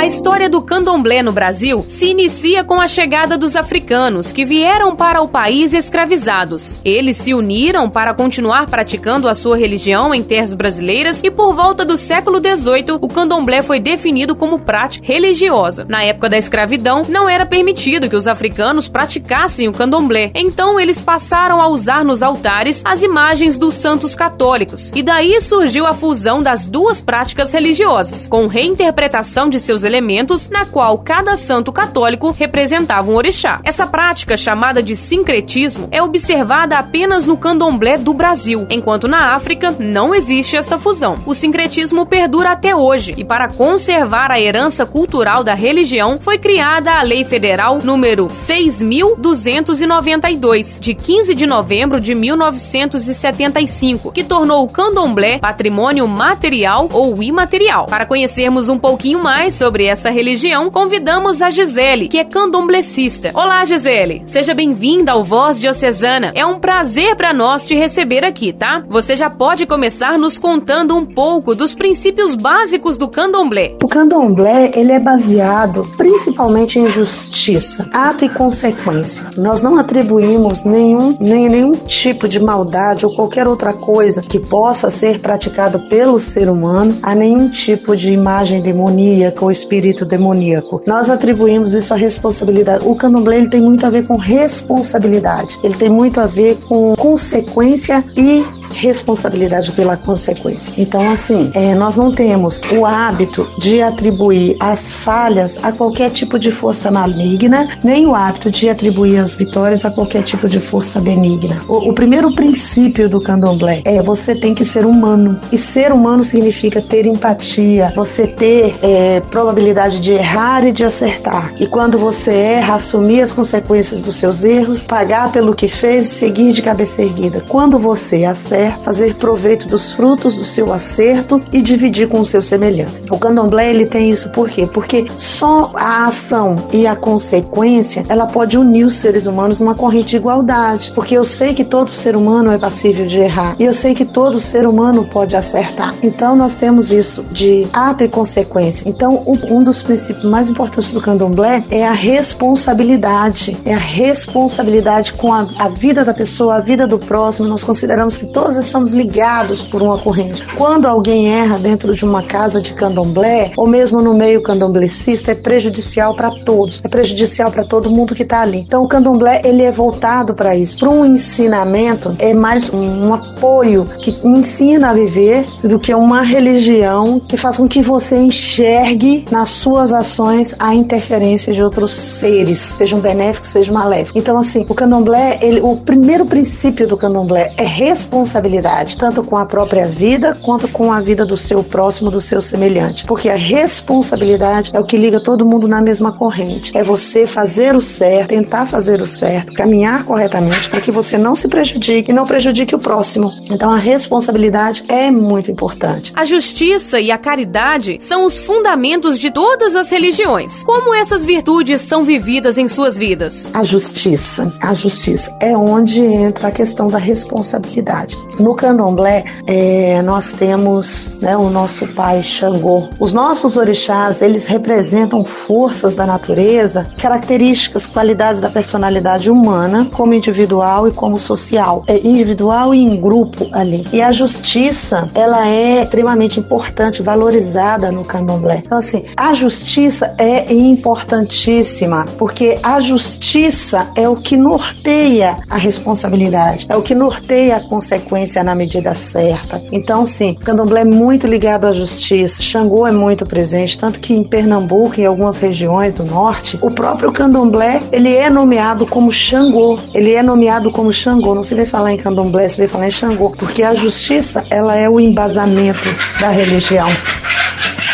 A 0.00 0.06
história 0.06 0.48
do 0.48 0.62
candomblé 0.62 1.22
no 1.22 1.30
Brasil 1.30 1.84
se 1.86 2.06
inicia 2.06 2.64
com 2.64 2.80
a 2.80 2.88
chegada 2.88 3.36
dos 3.36 3.54
africanos 3.54 4.32
que 4.32 4.46
vieram 4.46 4.96
para 4.96 5.20
o 5.20 5.28
país 5.28 5.74
escravizados. 5.74 6.80
Eles 6.82 7.18
se 7.18 7.34
uniram 7.34 7.90
para 7.90 8.14
continuar 8.14 8.66
praticando 8.66 9.28
a 9.28 9.34
sua 9.34 9.58
religião 9.58 10.14
em 10.14 10.22
terras 10.22 10.54
brasileiras 10.54 11.22
e 11.22 11.30
por 11.30 11.54
volta 11.54 11.84
do 11.84 11.98
século 11.98 12.38
XVIII 12.38 12.96
o 12.98 13.08
candomblé 13.08 13.60
foi 13.60 13.78
definido 13.78 14.34
como 14.34 14.60
prática 14.60 15.06
religiosa. 15.06 15.84
Na 15.86 16.02
época 16.02 16.30
da 16.30 16.38
escravidão, 16.38 17.02
não 17.06 17.28
era 17.28 17.44
permitido 17.44 18.08
que 18.08 18.16
os 18.16 18.26
africanos 18.26 18.88
praticassem 18.88 19.68
o 19.68 19.72
candomblé, 19.74 20.30
então 20.34 20.80
eles 20.80 20.98
passaram 20.98 21.60
a 21.60 21.68
usar 21.68 22.06
nos 22.06 22.22
altares 22.22 22.80
as 22.86 23.02
imagens 23.02 23.58
dos 23.58 23.74
santos 23.74 24.16
católicos. 24.16 24.90
E 24.94 25.02
daí 25.02 25.38
surgiu 25.42 25.84
a 25.84 25.92
fusão 25.92 26.42
das 26.42 26.64
duas 26.64 27.02
práticas 27.02 27.52
religiosas, 27.52 28.26
com 28.26 28.46
reinterpretação 28.46 29.50
de 29.50 29.60
seus 29.60 29.89
elementos, 29.90 30.48
na 30.48 30.64
qual 30.64 30.96
cada 30.98 31.36
santo 31.36 31.72
católico 31.72 32.30
representava 32.30 33.10
um 33.10 33.16
orixá. 33.16 33.60
Essa 33.64 33.84
prática, 33.86 34.36
chamada 34.36 34.82
de 34.82 34.94
sincretismo, 34.94 35.88
é 35.90 36.00
observada 36.00 36.78
apenas 36.78 37.26
no 37.26 37.36
candomblé 37.36 37.98
do 37.98 38.14
Brasil, 38.14 38.66
enquanto 38.70 39.08
na 39.08 39.34
África 39.34 39.74
não 39.78 40.14
existe 40.14 40.56
essa 40.56 40.78
fusão. 40.78 41.18
O 41.26 41.34
sincretismo 41.34 42.06
perdura 42.06 42.52
até 42.52 42.74
hoje 42.74 43.12
e, 43.16 43.24
para 43.24 43.48
conservar 43.48 44.30
a 44.30 44.40
herança 44.40 44.86
cultural 44.86 45.42
da 45.42 45.54
religião, 45.54 46.18
foi 46.20 46.38
criada 46.38 46.92
a 46.92 47.02
Lei 47.02 47.24
Federal 47.24 47.80
número 47.82 48.28
6.292, 48.28 50.78
de 50.78 50.94
15 50.94 51.34
de 51.34 51.46
novembro 51.46 52.00
de 52.00 52.14
1975, 52.14 54.12
que 54.12 54.22
tornou 54.22 54.62
o 54.62 54.68
candomblé 54.68 55.40
patrimônio 55.40 56.06
material 56.06 56.88
ou 56.92 57.20
imaterial. 57.22 57.86
Para 57.86 58.06
conhecermos 58.06 58.68
um 58.68 58.78
pouquinho 58.78 59.20
mais 59.22 59.54
sobre 59.54 59.79
sobre 59.80 59.86
essa 59.86 60.10
religião, 60.10 60.70
convidamos 60.70 61.40
a 61.40 61.48
Gisele, 61.48 62.08
que 62.08 62.18
é 62.18 62.24
candomblecista. 62.24 63.30
Olá, 63.34 63.64
Gisele. 63.64 64.20
Seja 64.26 64.52
bem-vinda 64.52 65.12
ao 65.12 65.24
Voz 65.24 65.58
Diocesana. 65.58 66.32
É 66.34 66.44
um 66.44 66.58
prazer 66.58 67.16
para 67.16 67.32
nós 67.32 67.64
te 67.64 67.74
receber 67.74 68.22
aqui, 68.22 68.52
tá? 68.52 68.84
Você 68.90 69.16
já 69.16 69.30
pode 69.30 69.64
começar 69.64 70.18
nos 70.18 70.38
contando 70.38 70.94
um 70.94 71.06
pouco 71.06 71.54
dos 71.54 71.72
princípios 71.72 72.34
básicos 72.34 72.98
do 72.98 73.08
candomblé. 73.08 73.76
O 73.82 73.88
candomblé, 73.88 74.70
ele 74.74 74.92
é 74.92 75.00
baseado 75.00 75.82
principalmente 75.96 76.78
em 76.78 76.86
justiça, 76.86 77.88
ato 77.90 78.24
e 78.24 78.28
consequência. 78.28 79.30
Nós 79.38 79.62
não 79.62 79.78
atribuímos 79.78 80.62
nenhum, 80.62 81.16
nem, 81.18 81.48
nenhum 81.48 81.72
tipo 81.72 82.28
de 82.28 82.38
maldade 82.38 83.06
ou 83.06 83.14
qualquer 83.14 83.48
outra 83.48 83.72
coisa 83.72 84.20
que 84.20 84.38
possa 84.38 84.90
ser 84.90 85.20
praticado 85.20 85.88
pelo 85.88 86.18
ser 86.18 86.50
humano 86.50 86.98
a 87.02 87.14
nenhum 87.14 87.48
tipo 87.48 87.96
de 87.96 88.10
imagem 88.12 88.60
demoníaca 88.60 89.42
ou 89.42 89.50
espiritual 89.50 89.69
espírito 89.70 90.04
demoníaco. 90.04 90.82
Nós 90.84 91.08
atribuímos 91.08 91.74
isso 91.74 91.94
à 91.94 91.96
responsabilidade. 91.96 92.84
O 92.84 92.96
candomblé 92.96 93.36
ele 93.36 93.48
tem 93.48 93.60
muito 93.60 93.86
a 93.86 93.90
ver 93.90 94.04
com 94.04 94.16
responsabilidade. 94.16 95.58
Ele 95.62 95.74
tem 95.74 95.88
muito 95.88 96.20
a 96.20 96.26
ver 96.26 96.58
com 96.68 96.96
consequência 96.96 98.04
e 98.16 98.44
responsabilidade 98.74 99.70
pela 99.72 99.96
consequência. 99.96 100.72
Então, 100.76 101.08
assim, 101.10 101.50
é, 101.54 101.74
nós 101.74 101.96
não 101.96 102.12
temos 102.12 102.60
o 102.72 102.84
hábito 102.84 103.48
de 103.58 103.80
atribuir 103.80 104.56
as 104.58 104.92
falhas 104.92 105.58
a 105.62 105.70
qualquer 105.70 106.10
tipo 106.10 106.38
de 106.38 106.50
força 106.50 106.90
maligna, 106.90 107.68
nem 107.84 108.06
o 108.06 108.14
hábito 108.14 108.50
de 108.50 108.68
atribuir 108.68 109.18
as 109.18 109.34
vitórias 109.34 109.84
a 109.84 109.90
qualquer 109.90 110.22
tipo 110.22 110.48
de 110.48 110.58
força 110.58 111.00
benigna. 111.00 111.62
O, 111.68 111.90
o 111.90 111.94
primeiro 111.94 112.34
princípio 112.34 113.08
do 113.08 113.20
candomblé 113.20 113.82
é 113.84 114.02
você 114.02 114.34
tem 114.34 114.52
que 114.52 114.64
ser 114.64 114.84
humano. 114.84 115.40
E 115.52 115.58
ser 115.58 115.92
humano 115.92 116.24
significa 116.24 116.82
ter 116.82 117.06
empatia, 117.06 117.92
você 117.94 118.26
ter 118.26 118.74
é, 118.82 119.20
probabilidade 119.20 119.59
de 120.00 120.12
errar 120.12 120.66
e 120.66 120.72
de 120.72 120.84
acertar. 120.84 121.52
E 121.60 121.66
quando 121.66 121.98
você 121.98 122.32
erra, 122.32 122.76
assumir 122.76 123.20
as 123.22 123.32
consequências 123.32 124.00
dos 124.00 124.16
seus 124.16 124.42
erros, 124.42 124.82
pagar 124.82 125.30
pelo 125.32 125.54
que 125.54 125.68
fez 125.68 126.06
e 126.06 126.10
seguir 126.10 126.52
de 126.52 126.62
cabeça 126.62 127.02
erguida. 127.02 127.44
Quando 127.48 127.78
você 127.78 128.24
acerta, 128.24 128.78
fazer 128.82 129.14
proveito 129.14 129.68
dos 129.68 129.92
frutos 129.92 130.34
do 130.36 130.44
seu 130.44 130.72
acerto 130.72 131.40
e 131.52 131.60
dividir 131.60 132.08
com 132.08 132.20
os 132.20 132.30
seus 132.30 132.46
semelhantes. 132.46 133.04
O 133.10 133.18
candomblé 133.18 133.70
ele 133.70 133.86
tem 133.86 134.10
isso 134.10 134.30
por 134.30 134.48
quê? 134.48 134.66
Porque 134.66 135.06
só 135.16 135.70
a 135.74 136.06
ação 136.06 136.56
e 136.72 136.86
a 136.86 136.96
consequência 136.96 138.04
ela 138.08 138.26
pode 138.26 138.56
unir 138.56 138.84
os 138.84 138.94
seres 138.94 139.26
humanos 139.26 139.58
numa 139.58 139.74
corrente 139.74 140.10
de 140.10 140.16
igualdade. 140.16 140.92
Porque 140.94 141.16
eu 141.16 141.24
sei 141.24 141.54
que 141.54 141.64
todo 141.64 141.92
ser 141.92 142.16
humano 142.16 142.50
é 142.50 142.58
passível 142.58 143.06
de 143.06 143.18
errar 143.18 143.54
e 143.58 143.64
eu 143.64 143.72
sei 143.72 143.94
que 143.94 144.04
todo 144.04 144.40
ser 144.40 144.66
humano 144.66 145.04
pode 145.04 145.36
acertar. 145.36 145.94
Então 146.02 146.34
nós 146.34 146.54
temos 146.54 146.90
isso 146.92 147.22
de 147.30 147.68
ato 147.72 148.04
e 148.04 148.08
consequência. 148.08 148.88
Então 148.88 149.22
um 149.50 149.62
dos 149.64 149.82
princípios 149.82 150.24
mais 150.24 150.48
importantes 150.48 150.92
do 150.92 151.00
candomblé 151.00 151.64
é 151.70 151.86
a 151.86 151.92
responsabilidade. 151.92 153.58
É 153.64 153.74
a 153.74 153.78
responsabilidade 153.78 155.12
com 155.14 155.32
a, 155.32 155.46
a 155.58 155.68
vida 155.68 156.04
da 156.04 156.14
pessoa, 156.14 156.56
a 156.56 156.60
vida 156.60 156.86
do 156.86 156.98
próximo. 156.98 157.48
Nós 157.48 157.64
consideramos 157.64 158.16
que 158.16 158.26
todos 158.26 158.56
estamos 158.56 158.92
ligados 158.92 159.60
por 159.60 159.82
uma 159.82 159.98
corrente. 159.98 160.46
Quando 160.54 160.86
alguém 160.86 161.34
erra 161.34 161.58
dentro 161.58 161.92
de 161.94 162.04
uma 162.04 162.22
casa 162.22 162.60
de 162.60 162.72
candomblé, 162.74 163.50
ou 163.56 163.66
mesmo 163.66 164.00
no 164.00 164.14
meio 164.14 164.40
candomblecista, 164.42 165.32
é 165.32 165.34
prejudicial 165.34 166.14
para 166.14 166.30
todos, 166.30 166.84
é 166.84 166.88
prejudicial 166.88 167.50
para 167.50 167.64
todo 167.64 167.90
mundo 167.90 168.14
que 168.14 168.22
está 168.22 168.42
ali. 168.42 168.58
Então 168.58 168.84
o 168.84 168.88
candomblé 168.88 169.42
ele 169.44 169.62
é 169.62 169.72
voltado 169.72 170.34
para 170.34 170.54
isso, 170.54 170.78
para 170.78 170.88
um 170.88 171.04
ensinamento, 171.04 172.14
é 172.18 172.32
mais 172.32 172.70
um, 172.70 173.08
um 173.08 173.14
apoio 173.14 173.84
que 173.98 174.16
ensina 174.24 174.90
a 174.90 174.94
viver 174.94 175.44
do 175.64 175.78
que 175.78 175.92
uma 175.92 176.22
religião 176.22 177.18
que 177.18 177.36
faz 177.36 177.56
com 177.56 177.66
que 177.66 177.82
você 177.82 178.16
enxergue 178.16 179.24
nas 179.30 179.50
suas 179.50 179.92
ações 179.92 180.54
a 180.58 180.74
interferência 180.74 181.52
de 181.52 181.62
outros 181.62 181.94
seres, 181.94 182.58
sejam 182.58 183.00
benéficos, 183.00 183.50
sejam 183.50 183.74
maléficos. 183.74 184.20
Então 184.20 184.36
assim, 184.36 184.66
o 184.68 184.74
candomblé, 184.74 185.38
ele, 185.40 185.60
o 185.60 185.76
primeiro 185.76 186.26
princípio 186.26 186.88
do 186.88 186.96
candomblé 186.96 187.52
é 187.56 187.64
responsabilidade 187.64 188.96
tanto 188.96 189.22
com 189.22 189.36
a 189.36 189.46
própria 189.46 189.86
vida 189.86 190.36
quanto 190.42 190.68
com 190.68 190.92
a 190.92 191.00
vida 191.00 191.24
do 191.24 191.36
seu 191.36 191.62
próximo, 191.62 192.10
do 192.10 192.20
seu 192.20 192.42
semelhante. 192.42 193.04
Porque 193.04 193.28
a 193.28 193.36
responsabilidade 193.36 194.70
é 194.74 194.80
o 194.80 194.84
que 194.84 194.96
liga 194.96 195.20
todo 195.20 195.46
mundo 195.46 195.68
na 195.68 195.80
mesma 195.80 196.12
corrente. 196.12 196.76
É 196.76 196.82
você 196.82 197.26
fazer 197.26 197.76
o 197.76 197.80
certo, 197.80 198.30
tentar 198.30 198.66
fazer 198.66 199.00
o 199.00 199.06
certo, 199.06 199.52
caminhar 199.52 200.04
corretamente 200.04 200.68
para 200.68 200.80
que 200.80 200.90
você 200.90 201.16
não 201.16 201.36
se 201.36 201.48
prejudique 201.48 202.10
e 202.10 202.14
não 202.14 202.26
prejudique 202.26 202.74
o 202.74 202.78
próximo. 202.78 203.32
Então 203.50 203.70
a 203.70 203.76
responsabilidade 203.76 204.84
é 204.88 205.10
muito 205.10 205.50
importante. 205.50 206.12
A 206.16 206.24
justiça 206.24 206.98
e 206.98 207.10
a 207.10 207.18
caridade 207.18 207.98
são 208.00 208.24
os 208.24 208.38
fundamentos 208.40 209.19
de 209.20 209.30
todas 209.30 209.76
as 209.76 209.90
religiões. 209.90 210.64
Como 210.64 210.94
essas 210.94 211.26
virtudes 211.26 211.82
são 211.82 212.04
vividas 212.04 212.56
em 212.56 212.66
suas 212.66 212.96
vidas? 212.96 213.50
A 213.52 213.62
justiça, 213.62 214.50
a 214.62 214.72
justiça 214.72 215.36
é 215.42 215.54
onde 215.54 216.00
entra 216.00 216.48
a 216.48 216.50
questão 216.50 216.88
da 216.88 216.96
responsabilidade. 216.96 218.16
No 218.38 218.54
candomblé, 218.54 219.24
é, 219.46 220.00
nós 220.00 220.32
temos 220.32 221.18
né, 221.20 221.36
o 221.36 221.50
nosso 221.50 221.86
pai 221.88 222.22
Xangô. 222.22 222.88
Os 222.98 223.12
nossos 223.12 223.58
orixás, 223.58 224.22
eles 224.22 224.46
representam 224.46 225.22
forças 225.22 225.94
da 225.94 226.06
natureza, 226.06 226.90
características, 226.98 227.86
qualidades 227.86 228.40
da 228.40 228.48
personalidade 228.48 229.30
humana, 229.30 229.86
como 229.92 230.14
individual 230.14 230.88
e 230.88 230.92
como 230.92 231.18
social. 231.18 231.84
É 231.86 231.98
individual 231.98 232.74
e 232.74 232.82
em 232.82 232.98
grupo 232.98 233.48
ali. 233.52 233.86
E 233.92 234.00
a 234.00 234.10
justiça, 234.10 235.10
ela 235.14 235.46
é 235.46 235.82
extremamente 235.82 236.40
importante, 236.40 237.02
valorizada 237.02 237.92
no 237.92 238.02
candomblé. 238.02 238.62
Então, 238.64 238.78
assim, 238.78 239.04
a 239.16 239.34
justiça 239.34 240.14
é 240.18 240.52
importantíssima, 240.52 242.06
porque 242.18 242.58
a 242.62 242.80
justiça 242.80 243.90
é 243.96 244.08
o 244.08 244.16
que 244.16 244.36
norteia 244.36 245.38
a 245.48 245.56
responsabilidade, 245.56 246.66
é 246.68 246.76
o 246.76 246.82
que 246.82 246.94
norteia 246.94 247.56
a 247.56 247.60
consequência 247.60 248.42
na 248.42 248.54
medida 248.54 248.94
certa. 248.94 249.62
Então, 249.72 250.04
sim, 250.04 250.32
o 250.32 250.44
candomblé 250.44 250.82
é 250.82 250.84
muito 250.84 251.26
ligado 251.26 251.66
à 251.66 251.72
justiça, 251.72 252.42
Xangô 252.42 252.86
é 252.86 252.92
muito 252.92 253.26
presente, 253.26 253.78
tanto 253.78 254.00
que 254.00 254.14
em 254.14 254.24
Pernambuco 254.24 254.98
e 254.98 255.02
em 255.02 255.06
algumas 255.06 255.38
regiões 255.38 255.92
do 255.92 256.04
norte, 256.04 256.58
o 256.62 256.70
próprio 256.70 257.12
candomblé, 257.12 257.82
ele 257.92 258.14
é 258.14 258.30
nomeado 258.30 258.86
como 258.86 259.12
Xangô, 259.12 259.78
ele 259.94 260.14
é 260.14 260.22
nomeado 260.22 260.70
como 260.70 260.92
Xangô, 260.92 261.34
não 261.34 261.42
se 261.42 261.54
vê 261.54 261.66
falar 261.66 261.92
em 261.92 261.96
candomblé, 261.96 262.48
se 262.48 262.56
vê 262.56 262.68
falar 262.68 262.88
em 262.88 262.90
Xangô, 262.90 263.30
porque 263.30 263.62
a 263.62 263.74
justiça, 263.74 264.44
ela 264.50 264.76
é 264.76 264.88
o 264.88 264.98
embasamento 264.98 265.88
da 266.20 266.30
religião 266.30 266.88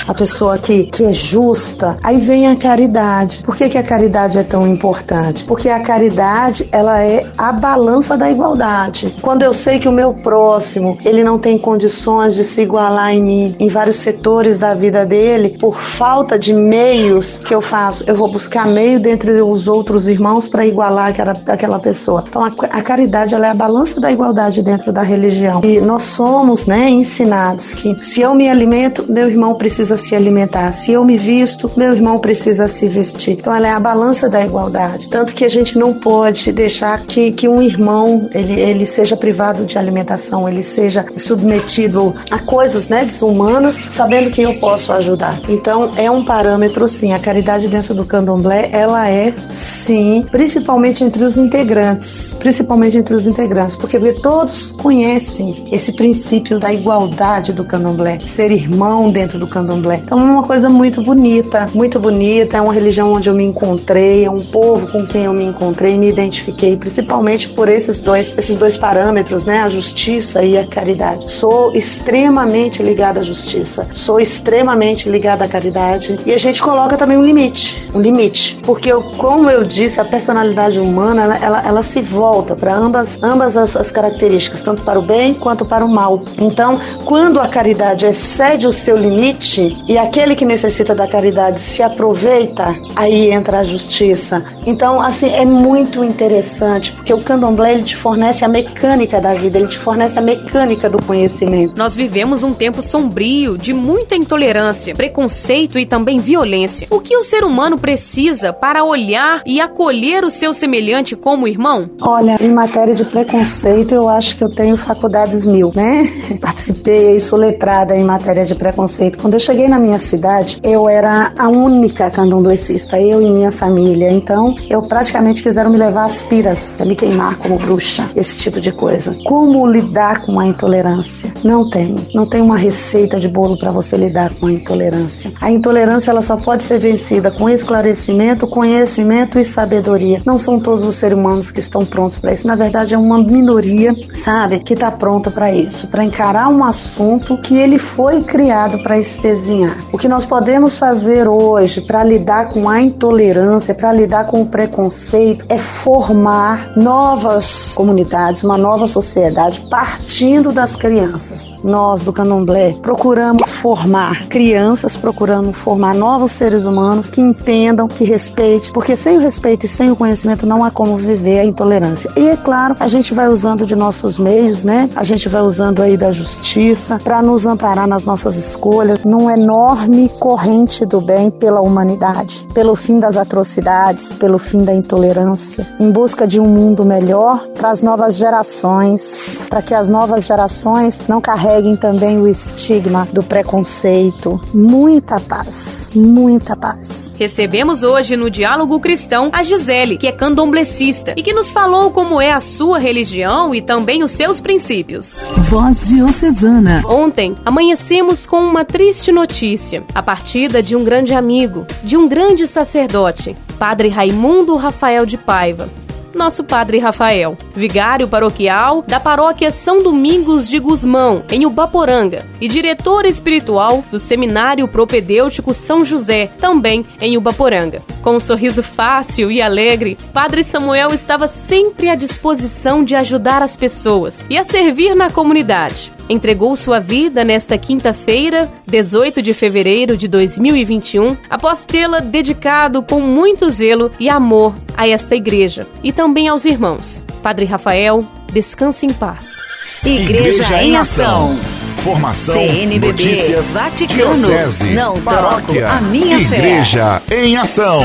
a 0.07 0.15
pessoa 0.15 0.59
que, 0.59 0.85
que 0.85 1.05
é 1.05 1.13
justa. 1.13 1.99
Aí 2.03 2.19
vem 2.19 2.47
a 2.49 2.57
caridade. 2.57 3.43
Por 3.45 3.57
que, 3.57 3.69
que 3.69 3.79
a 3.79 3.83
caridade 3.83 4.39
é 4.39 4.43
tão 4.43 4.67
importante? 4.67 5.45
Porque 5.45 5.69
a 5.69 5.81
caridade, 5.81 6.69
ela 6.73 7.03
é 7.03 7.27
a 7.37 7.53
balança 7.53 8.17
da 8.17 8.31
igualdade. 8.31 9.15
Quando 9.21 9.43
eu 9.43 9.53
sei 9.53 9.79
que 9.79 9.89
o 9.89 9.93
meu 9.93 10.15
próximo, 10.15 10.97
ele 11.05 11.25
não 11.25 11.39
tem 11.39 11.59
condições 11.59 12.35
de 12.35 12.45
se 12.45 12.63
igualar 12.63 13.15
em 13.15 13.23
mim, 13.23 13.57
em 13.59 13.69
vários 13.69 13.97
setores 13.97 14.59
da 14.59 14.75
vida 14.75 15.05
dele, 15.05 15.57
por 15.61 15.81
falta 15.81 16.39
de 16.39 16.53
meios 16.53 17.41
que 17.45 17.55
eu 17.55 17.61
faço, 17.61 18.05
eu 18.07 18.17
vou 18.17 18.31
buscar 18.31 18.67
meio 18.67 19.01
dentre 19.01 19.31
os 19.43 19.69
outros 19.69 20.07
irmãos 20.07 20.49
para 20.49 20.67
igualar 20.67 21.09
aquela, 21.09 21.35
aquela 21.47 21.79
pessoa. 21.79 22.25
Então 22.29 22.45
a, 22.45 22.49
a 22.49 22.83
caridade, 22.83 23.35
ela 23.35 23.47
é 23.47 23.51
a 23.51 23.55
balança 23.55 24.01
da 24.01 24.11
igualdade 24.11 24.63
dentro 24.63 24.93
da 24.93 25.03
religião. 25.03 25.61
E 25.65 25.81
nós 25.81 26.03
somos, 26.03 26.67
né, 26.67 26.89
ensinados 26.89 27.75
que 27.75 27.95
se 28.05 28.21
eu 28.21 28.35
me 28.35 28.49
alimento, 28.49 29.05
meu 29.09 29.29
irmão 29.29 29.55
precisa 29.55 29.96
precisa 29.97 30.09
se 30.09 30.15
alimentar. 30.15 30.73
Se 30.73 30.93
eu 30.93 31.05
me 31.05 31.17
visto, 31.17 31.71
meu 31.77 31.93
irmão 31.93 32.19
precisa 32.19 32.69
se 32.69 32.89
vestir. 32.89 33.33
Então 33.33 33.55
ela 33.55 33.67
é 33.67 33.73
a 33.73 33.81
balança 33.81 34.29
da 34.29 34.45
igualdade. 34.45 35.09
Tanto 35.09 35.35
que 35.35 35.45
a 35.45 35.49
gente 35.49 35.79
não 35.79 35.95
pode 35.95 36.53
deixar 36.53 37.03
que, 37.07 37.33
que 37.33 37.49
um 37.49 37.61
irmão 37.61 38.29
ele, 38.33 38.61
ele 38.61 38.87
seja 38.87 39.17
privado 39.17 39.65
de 39.65 39.79
alimentação, 39.79 40.49
ele 40.49 40.63
seja 40.63 41.05
submetido 41.17 42.15
a 42.31 42.39
coisas 42.39 42.89
né, 42.89 43.05
desumanas, 43.05 43.79
sabendo 43.89 44.31
que 44.31 44.43
eu 44.43 44.55
posso 44.59 44.93
ajudar. 44.93 45.41
Então 45.49 45.93
é 45.97 46.11
um 46.11 46.25
parâmetro 46.25 46.87
sim. 46.87 47.13
A 47.13 47.19
caridade 47.19 47.69
dentro 47.69 47.95
do 47.95 48.05
candomblé, 48.05 48.69
ela 48.73 49.09
é 49.09 49.33
sim, 49.49 50.27
principalmente 50.31 51.03
entre 51.03 51.25
os 51.25 51.37
integrantes. 51.37 52.35
Principalmente 52.39 52.97
entre 52.97 53.15
os 53.15 53.27
integrantes, 53.27 53.75
porque, 53.77 53.97
todos 54.23 54.73
conhecem 54.73 55.69
esse 55.73 55.93
princípio 55.93 56.59
da 56.59 56.73
igualdade 56.73 57.53
do 57.53 57.65
candomblé, 57.65 58.19
ser 58.23 58.51
irmão 58.51 59.11
dentro 59.11 59.39
do 59.39 59.47
candomblé 59.47 59.86
candomblé. 59.87 60.03
Então 60.05 60.19
é 60.19 60.23
uma 60.23 60.43
coisa 60.43 60.69
muito 60.69 61.01
bonita, 61.03 61.71
muito 61.73 61.99
bonita, 62.01 62.57
é 62.57 62.61
uma 62.61 62.73
religião 62.73 63.13
onde 63.13 63.29
eu 63.31 63.35
me 63.35 63.45
encontrei, 63.45 64.25
é 64.25 64.31
um 64.31 64.45
povo 64.45 64.87
com 64.89 65.07
quem 65.07 65.25
eu 65.25 65.33
me 65.33 65.45
encontrei 65.45 65.95
e 65.95 65.99
me 65.99 66.09
identifiquei, 66.09 66.77
principalmente 66.77 67.49
por 67.49 67.69
esses 67.69 68.01
dois, 68.01 68.35
esses 68.37 68.57
dois 68.57 68.77
parâmetros, 68.77 69.45
né, 69.45 69.61
a 69.61 69.69
justiça 69.69 70.43
e 70.43 70.59
a 70.59 70.67
caridade. 70.67 71.31
Sou 71.31 71.73
extremamente 71.73 72.83
ligada 72.83 73.21
à 73.21 73.23
justiça, 73.23 73.87
sou 73.95 74.19
extremamente 74.21 75.09
ligada 75.09 75.45
à 75.45 75.49
caridade 75.49 76.19
e 76.27 76.33
a 76.33 76.39
gente 76.39 76.63
coloca 76.63 76.97
também 76.97 77.17
um 77.17 77.25
limite, 77.25 77.89
um 77.95 78.01
limite, 78.01 78.59
porque 78.65 78.93
eu, 78.93 79.03
como 79.17 79.49
eu 79.49 79.65
disse, 79.65 80.01
a 80.01 80.05
personalidade 80.05 80.81
humana, 80.81 81.23
ela, 81.23 81.37
ela, 81.37 81.67
ela 81.67 81.83
se 81.83 82.01
volta 82.01 82.57
para 82.57 82.75
ambas, 82.75 83.19
ambas 83.23 83.57
as, 83.57 83.77
as 83.77 83.91
características, 83.91 84.63
tanto 84.63 84.83
para 84.83 84.99
o 84.99 85.03
bem 85.03 85.35
quanto 85.35 85.65
para 85.65 85.85
o 85.85 85.89
mal. 85.89 86.23
Então, 86.39 86.81
quando 87.05 87.41
a 87.41 87.49
caridade 87.49 88.07
excede 88.07 88.67
o 88.67 88.73
seu 88.73 88.97
limite, 88.97 89.76
e 89.89 89.99
aquele 89.99 90.35
que 90.35 90.45
necessita 90.45 90.95
da 90.95 91.07
caridade 91.07 91.61
se 91.61 91.83
aproveita, 91.83 92.77
aí 92.95 93.31
entra 93.31 93.61
a 93.61 93.65
justiça. 93.65 94.45
Então, 94.67 95.01
assim, 95.01 95.31
é 95.31 95.45
muito 95.45 96.03
interessante, 96.03 96.93
porque 96.93 97.13
o 97.13 97.23
candomblé 97.23 97.75
ele 97.75 97.83
te 97.83 97.97
fornece 97.97 98.45
a 98.45 98.49
mecânica 98.49 99.21
da 99.21 99.35
vida, 99.35 99.59
ele 99.59 99.69
te 99.69 99.79
fornece 99.79 100.19
a 100.19 100.23
mecânica 100.23 100.89
do 100.89 101.03
conhecimento. 101.03 101.75
Nós 101.77 101.95
vivemos 101.95 102.43
um 102.43 102.55
tempo 102.55 102.81
sombrio 102.83 103.59
de 103.59 103.73
muita 103.73 104.17
intolerância, 104.17 104.95
preconceito 104.95 105.79
e 105.79 105.87
também 105.87 106.21
violência. 106.21 106.87
O 106.91 107.01
que 107.01 107.17
o 107.17 107.23
ser 107.23 107.45
humano 107.45 107.79
precisa 107.79 108.53
para 108.53 108.85
olhar 108.85 109.43
e 109.45 109.61
acolher 109.61 110.25
o 110.25 110.31
seu 110.31 110.53
semelhante 110.53 111.15
como 111.17 111.47
irmão? 111.47 111.91
Olha, 112.01 112.37
em 112.41 112.53
matéria 112.53 112.95
de 112.95 113.05
preconceito, 113.05 113.95
eu 113.95 114.09
acho 114.09 114.37
que 114.37 114.45
eu 114.45 114.49
tenho 114.49 114.77
faculdades 114.77 115.45
mil, 115.45 115.73
né? 115.75 116.05
Participei 116.41 117.17
sou 117.21 117.39
letrada 117.39 117.97
em 117.97 118.05
matéria 118.05 118.45
de 118.45 118.55
preconceito. 118.55 119.19
Quando 119.19 119.35
eu 119.35 119.41
cheguei 119.41 119.66
cheguei 119.67 119.69
na 119.69 119.79
minha 119.79 119.99
cidade, 119.99 120.59
eu 120.63 120.89
era 120.89 121.33
a 121.37 121.49
única 121.49 122.11
candomblecista, 122.11 123.01
eu 123.01 123.21
e 123.21 123.31
minha 123.31 123.51
família. 123.51 124.11
Então, 124.11 124.55
eu 124.71 124.81
praticamente 124.83 125.43
quiseram 125.43 125.71
me 125.71 125.77
levar 125.77 126.05
às 126.05 126.23
piras, 126.23 126.79
me 126.85 126.95
queimar 126.95 127.37
como 127.37 127.59
bruxa, 127.59 128.09
esse 128.15 128.39
tipo 128.39 128.61
de 128.61 128.73
coisa. 128.73 129.17
Como 129.25 129.67
lidar 129.67 130.25
com 130.25 130.39
a 130.39 130.47
intolerância? 130.47 131.33
Não 131.43 131.69
tem. 131.69 131.97
Não 132.15 132.27
tem 132.27 132.41
uma 132.41 132.57
receita 132.57 133.19
de 133.19 133.29
bolo 133.29 133.59
para 133.59 133.73
você 133.73 133.97
lidar 133.97 134.35
com 134.35 134.47
a 134.47 134.53
intolerância. 134.53 135.33
A 135.41 135.51
intolerância 135.51 136.11
ela 136.11 136.23
só 136.23 136.37
pode 136.37 136.63
ser 136.63 136.79
vencida 136.79 137.31
com 137.31 137.49
esclarecimento, 137.49 138.47
conhecimento 138.47 139.39
e 139.39 139.45
sabedoria. 139.45 140.23
Não 140.25 140.39
são 140.39 140.61
todos 140.61 140.85
os 140.85 140.97
seres 140.97 141.19
humanos 141.19 141.51
que 141.51 141.61
estão 141.61 141.85
prontos 141.85 142.19
para 142.19 142.33
isso. 142.33 142.47
Na 142.47 142.55
verdade, 142.55 142.95
é 142.95 142.99
uma 142.99 143.19
minoria, 143.19 143.93
sabe, 144.15 144.61
que 144.61 144.75
está 144.75 144.91
pronta 144.91 145.31
para 145.31 145.51
isso, 145.51 145.89
para 145.89 146.05
encarar 146.05 146.49
um 146.49 146.63
assunto 146.63 147.39
que 147.39 147.57
ele 147.57 147.79
foi 147.79 148.23
criado 148.23 148.83
para 148.83 148.99
espezinhar 148.99 149.56
o 149.93 149.99
que 149.99 150.09
nós 150.09 150.27
podemos 150.27 150.77
fazer 150.77 151.29
hoje 151.29 151.81
para 151.81 152.03
lidar 152.05 152.51
com 152.51 152.69
a 152.69 152.81
intolerância, 152.81 153.75
para 153.75 153.93
lidar 153.93 154.27
com 154.27 154.43
o 154.43 154.47
preconceito, 154.47 155.45
é 155.49 155.59
formar 155.59 156.73
novas 156.77 157.75
comunidades, 157.75 158.43
uma 158.43 158.59
nova 158.59 158.87
sociedade 158.87 159.61
partindo 159.71 160.53
das 160.53 160.77
crianças. 160.77 161.53
Nós 161.63 162.05
do 162.05 162.13
Candomblé 162.13 162.75
procuramos 162.83 163.53
formar 163.53 164.27
crianças, 164.29 164.97
procuramos 164.97 165.57
formar 165.57 165.95
novos 165.95 166.33
seres 166.33 166.65
humanos 166.65 167.09
que 167.09 167.21
entendam, 167.21 167.89
que 167.89 168.05
respeitem, 168.05 168.73
porque 168.73 168.97
sem 168.97 169.17
o 169.17 169.21
respeito 169.21 169.67
e 169.67 169.69
sem 169.69 169.91
o 169.91 169.97
conhecimento 169.97 170.47
não 170.47 170.65
há 170.65 170.71
como 170.71 170.97
viver 170.97 171.41
a 171.41 171.45
intolerância. 171.45 172.11
E 172.17 172.29
é 172.29 172.37
claro, 172.37 172.77
a 172.79 172.89
gente 172.89 173.15
vai 173.15 173.29
usando 173.29 173.67
de 173.67 173.77
nossos 173.77 174.19
meios, 174.19 174.63
né? 174.63 174.91
A 174.95 175.05
gente 175.05 175.29
vai 175.29 175.43
usando 175.43 175.83
aí 175.83 175.97
da 175.97 176.11
justiça 176.11 176.99
para 177.03 177.23
nos 177.23 177.47
amparar 177.47 177.87
nas 177.87 178.05
nossas 178.05 178.37
escolhas. 178.37 179.01
Não 179.05 179.29
é 179.31 179.36
enorme 179.37 180.09
corrente 180.19 180.87
do 180.87 181.01
bem 181.01 181.31
pela 181.31 181.61
humanidade, 181.61 182.49
pelo 182.55 182.75
fim 182.75 182.99
das 182.99 183.19
atrocidades, 183.19 184.15
pelo 184.15 184.39
fim 184.39 184.65
da 184.65 184.75
intolerância, 184.75 185.67
em 185.79 185.91
busca 185.91 186.27
de 186.27 186.41
um 186.41 186.47
mundo 186.47 186.85
melhor 186.85 187.47
para 187.55 187.71
as 187.71 187.83
novas 187.83 188.17
gerações, 188.17 189.43
para 189.49 189.61
que 189.61 189.75
as 189.75 189.91
novas 189.91 190.27
gerações 190.27 191.03
não 191.07 191.21
carreguem 191.21 191.77
também 191.77 192.19
o 192.19 192.27
estigma 192.27 193.07
do 193.13 193.23
preconceito. 193.23 194.41
Muita 194.55 195.21
paz, 195.21 195.91
muita 195.95 196.57
paz. 196.57 197.15
Recebemos 197.19 197.83
hoje 197.83 198.17
no 198.17 198.31
Diálogo 198.31 198.81
Cristão 198.81 199.31
a 199.33 199.43
Gisele, 199.43 199.99
que 199.99 200.07
é 200.07 200.13
candomblecista 200.13 201.13
e 201.17 201.23
que 201.23 201.35
nos 201.35 201.51
falou 201.51 201.91
como 201.91 202.21
é 202.21 202.33
a 202.33 202.41
sua 202.41 202.79
religião 202.79 203.55
e 203.55 203.61
também 203.61 204.03
os 204.03 204.13
seus 204.13 204.41
princípios. 204.41 205.21
Voz 205.51 205.89
Diocesana. 205.89 206.83
Ontem 206.89 207.37
amanhecemos 207.45 208.27
com 208.27 208.39
uma 208.39 208.65
triste 208.65 209.13
notícia 209.13 209.26
notícia, 209.27 209.83
a 209.93 210.01
partida 210.01 210.63
de 210.63 210.77
um 210.77 210.85
grande 210.85 211.13
amigo, 211.13 211.67
de 211.83 211.97
um 211.97 212.09
grande 212.09 212.47
sacerdote, 212.47 213.37
Padre 213.59 213.89
Raimundo 213.89 214.55
Rafael 214.55 215.05
de 215.05 215.19
Paiva. 215.19 215.69
Nosso 216.17 216.43
Padre 216.43 216.79
Rafael, 216.79 217.37
vigário 217.55 218.09
paroquial 218.09 218.83
da 218.83 218.99
paróquia 218.99 219.51
São 219.51 219.83
Domingos 219.83 220.49
de 220.49 220.59
Gusmão, 220.59 221.23
em 221.31 221.47
Ubaporanga, 221.47 222.25
e 222.41 222.49
diretor 222.49 223.05
espiritual 223.05 223.85
do 223.91 223.99
Seminário 223.99 224.67
Propedêutico 224.67 225.55
São 225.55 225.85
José, 225.85 226.27
também 226.39 226.85
em 227.01 227.17
Ubaporanga. 227.17 227.81
Com 228.03 228.17
um 228.17 228.21
sorriso 228.21 228.63
fácil 228.63 229.31
e 229.31 229.43
alegre, 229.43 229.97
Padre 230.13 230.43
Samuel 230.43 230.89
estava 230.93 231.29
sempre 231.29 231.89
à 231.89 231.95
disposição 231.95 232.83
de 232.83 232.97
ajudar 232.97 233.43
as 233.43 233.55
pessoas 233.55 234.25
e 234.31 234.39
a 234.39 234.45
servir 234.45 234.95
na 234.95 235.11
comunidade. 235.11 235.93
Entregou 236.09 236.55
sua 236.55 236.79
vida 236.79 237.25
nesta 237.25 237.59
quinta-feira, 237.59 238.49
18 238.65 239.21
de 239.21 239.35
fevereiro 239.35 239.97
de 239.97 240.07
2021, 240.07 241.17
após 241.29 241.67
tê-la 241.67 241.99
dedicado 241.99 242.81
com 242.81 243.01
muito 243.01 243.51
zelo 243.51 243.91
e 243.99 244.09
amor 244.09 244.55
a 244.77 244.87
esta 244.87 245.17
igreja. 245.17 245.67
E 245.83 245.93
também 245.93 246.06
aos 246.29 246.45
irmãos. 246.45 247.03
Padre 247.23 247.45
Rafael, 247.45 248.03
descanse 248.33 248.87
em 248.87 248.93
paz. 248.93 249.39
Igreja, 249.85 250.43
igreja 250.45 250.63
em 250.63 250.77
Ação. 250.77 251.39
Formação, 251.77 252.35
CNBB, 252.35 252.87
notícias, 252.89 253.53
Vaticano, 253.53 254.15
diocese, 254.15 254.71
não 254.71 255.01
paróquia, 255.01 255.69
a 255.71 255.81
minha 255.81 256.19
Igreja 256.19 257.01
fé. 257.07 257.25
em 257.25 257.37
Ação. 257.37 257.83